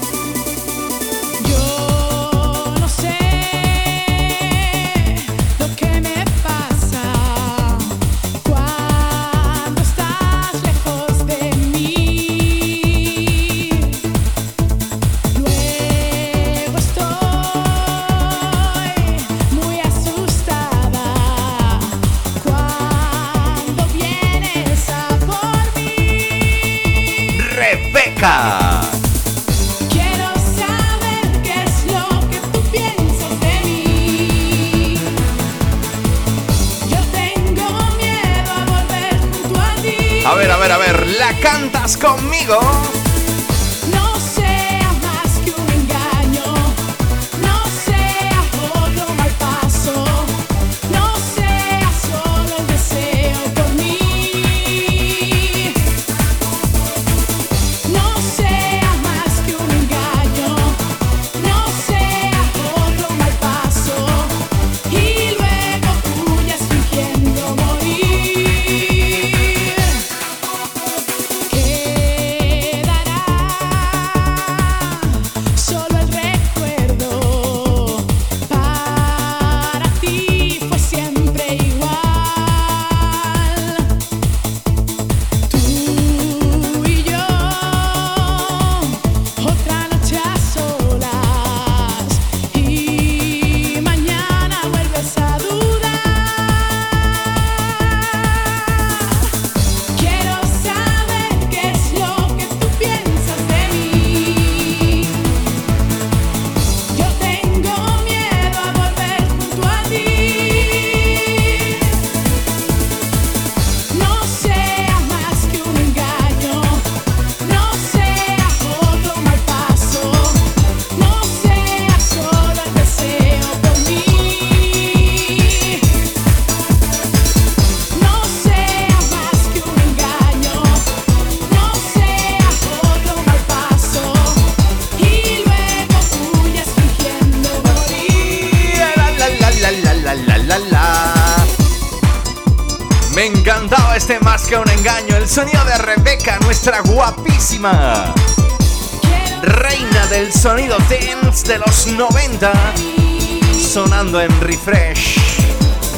sonando 153.57 154.20
en 154.20 154.30
refresh. 154.41 155.16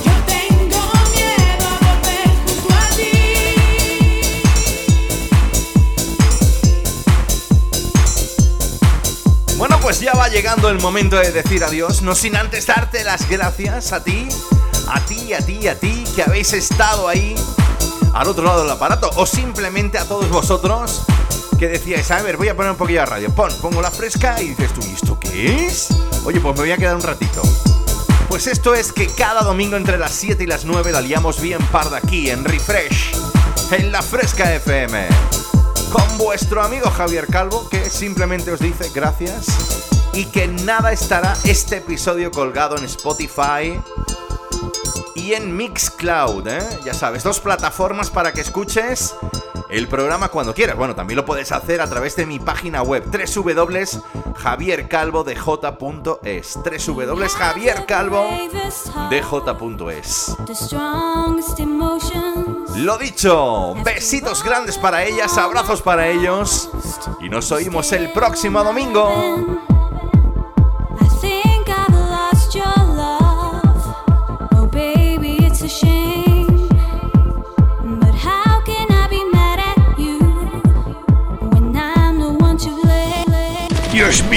Yo 0.03 0.11
tengo 0.27 0.79
miedo 1.11 1.65
a 1.65 1.79
volver 1.81 2.29
junto 2.45 2.73
a 2.73 2.89
ti. 2.95 3.11
Bueno, 9.57 9.79
pues 9.81 9.99
ya 9.99 10.13
va 10.13 10.29
llegando 10.29 10.69
el 10.69 10.79
momento 10.79 11.17
de 11.17 11.31
decir 11.31 11.63
adiós, 11.63 12.03
no 12.03 12.13
sin 12.13 12.35
antes 12.35 12.67
darte 12.67 13.03
las 13.03 13.27
gracias 13.27 13.91
a 13.93 14.03
ti, 14.03 14.27
a 14.89 14.99
ti, 15.01 15.33
a 15.33 15.39
ti, 15.39 15.67
a 15.67 15.79
ti, 15.79 16.03
que 16.15 16.21
habéis 16.21 16.53
estado 16.53 17.07
ahí 17.07 17.35
al 18.13 18.27
otro 18.27 18.43
lado 18.43 18.61
del 18.61 18.69
aparato, 18.71 19.09
o 19.15 19.25
simplemente 19.25 19.97
a 19.97 20.05
todos 20.05 20.29
vosotros 20.29 21.01
que 21.57 21.67
decíais, 21.67 22.11
a 22.11 22.21
ver, 22.21 22.37
voy 22.37 22.49
a 22.49 22.55
poner 22.55 22.71
un 22.71 22.77
poquillo 22.77 22.99
de 22.99 23.07
radio, 23.07 23.33
pon, 23.33 23.51
pongo 23.59 23.81
la 23.81 23.89
fresca 23.89 24.39
y 24.39 24.49
dices 24.49 24.71
tú, 24.73 24.81
¿y 24.87 24.93
esto 24.93 25.19
qué 25.19 25.65
es? 25.65 25.89
Oye, 26.27 26.41
pues 26.41 26.55
me 26.55 26.63
voy 26.63 26.71
a 26.71 26.77
quedar 26.77 26.93
un 26.93 27.01
ratito. 27.01 27.41
Pues 28.27 28.47
esto 28.47 28.75
es 28.75 28.91
que 28.91 29.07
cada 29.07 29.43
domingo 29.43 29.77
entre 29.77 29.97
las 29.97 30.11
7 30.11 30.43
y 30.43 30.45
las 30.45 30.65
9 30.65 30.91
la 30.91 30.99
liamos 30.99 31.39
bien 31.39 31.65
parda 31.71 31.99
aquí 31.99 32.29
en 32.29 32.43
Refresh, 32.43 33.13
en 33.71 33.93
la 33.93 34.01
Fresca 34.01 34.53
FM 34.53 35.07
con 35.89 36.17
vuestro 36.17 36.61
amigo 36.61 36.89
Javier 36.89 37.27
Calvo, 37.27 37.69
que 37.69 37.89
simplemente 37.89 38.51
os 38.51 38.59
dice 38.59 38.91
gracias 38.93 39.47
y 40.11 40.25
que 40.25 40.49
nada 40.49 40.91
estará 40.91 41.37
este 41.45 41.77
episodio 41.77 42.29
colgado 42.29 42.75
en 42.77 42.83
Spotify 42.83 43.79
y 45.15 45.33
en 45.33 45.55
Mixcloud, 45.55 46.45
¿eh? 46.45 46.79
Ya 46.83 46.93
sabes, 46.93 47.23
dos 47.23 47.39
plataformas 47.39 48.09
para 48.09 48.33
que 48.33 48.41
escuches 48.41 49.15
el 49.77 49.87
programa 49.87 50.29
cuando 50.29 50.53
quieras. 50.53 50.75
Bueno, 50.75 50.95
también 50.95 51.17
lo 51.17 51.25
puedes 51.25 51.51
hacer 51.51 51.81
a 51.81 51.87
través 51.87 52.15
de 52.15 52.25
mi 52.25 52.39
página 52.39 52.81
web 52.81 53.03
strongest 60.53 61.59
emotions. 61.59 62.77
Lo 62.77 62.97
dicho, 62.97 63.75
besitos 63.83 64.43
grandes 64.43 64.77
para 64.77 65.03
ellas, 65.03 65.37
abrazos 65.37 65.81
para 65.81 66.07
ellos 66.07 66.69
y 67.19 67.29
nos 67.29 67.51
oímos 67.51 67.91
el 67.91 68.11
próximo 68.11 68.63
domingo. 68.63 69.66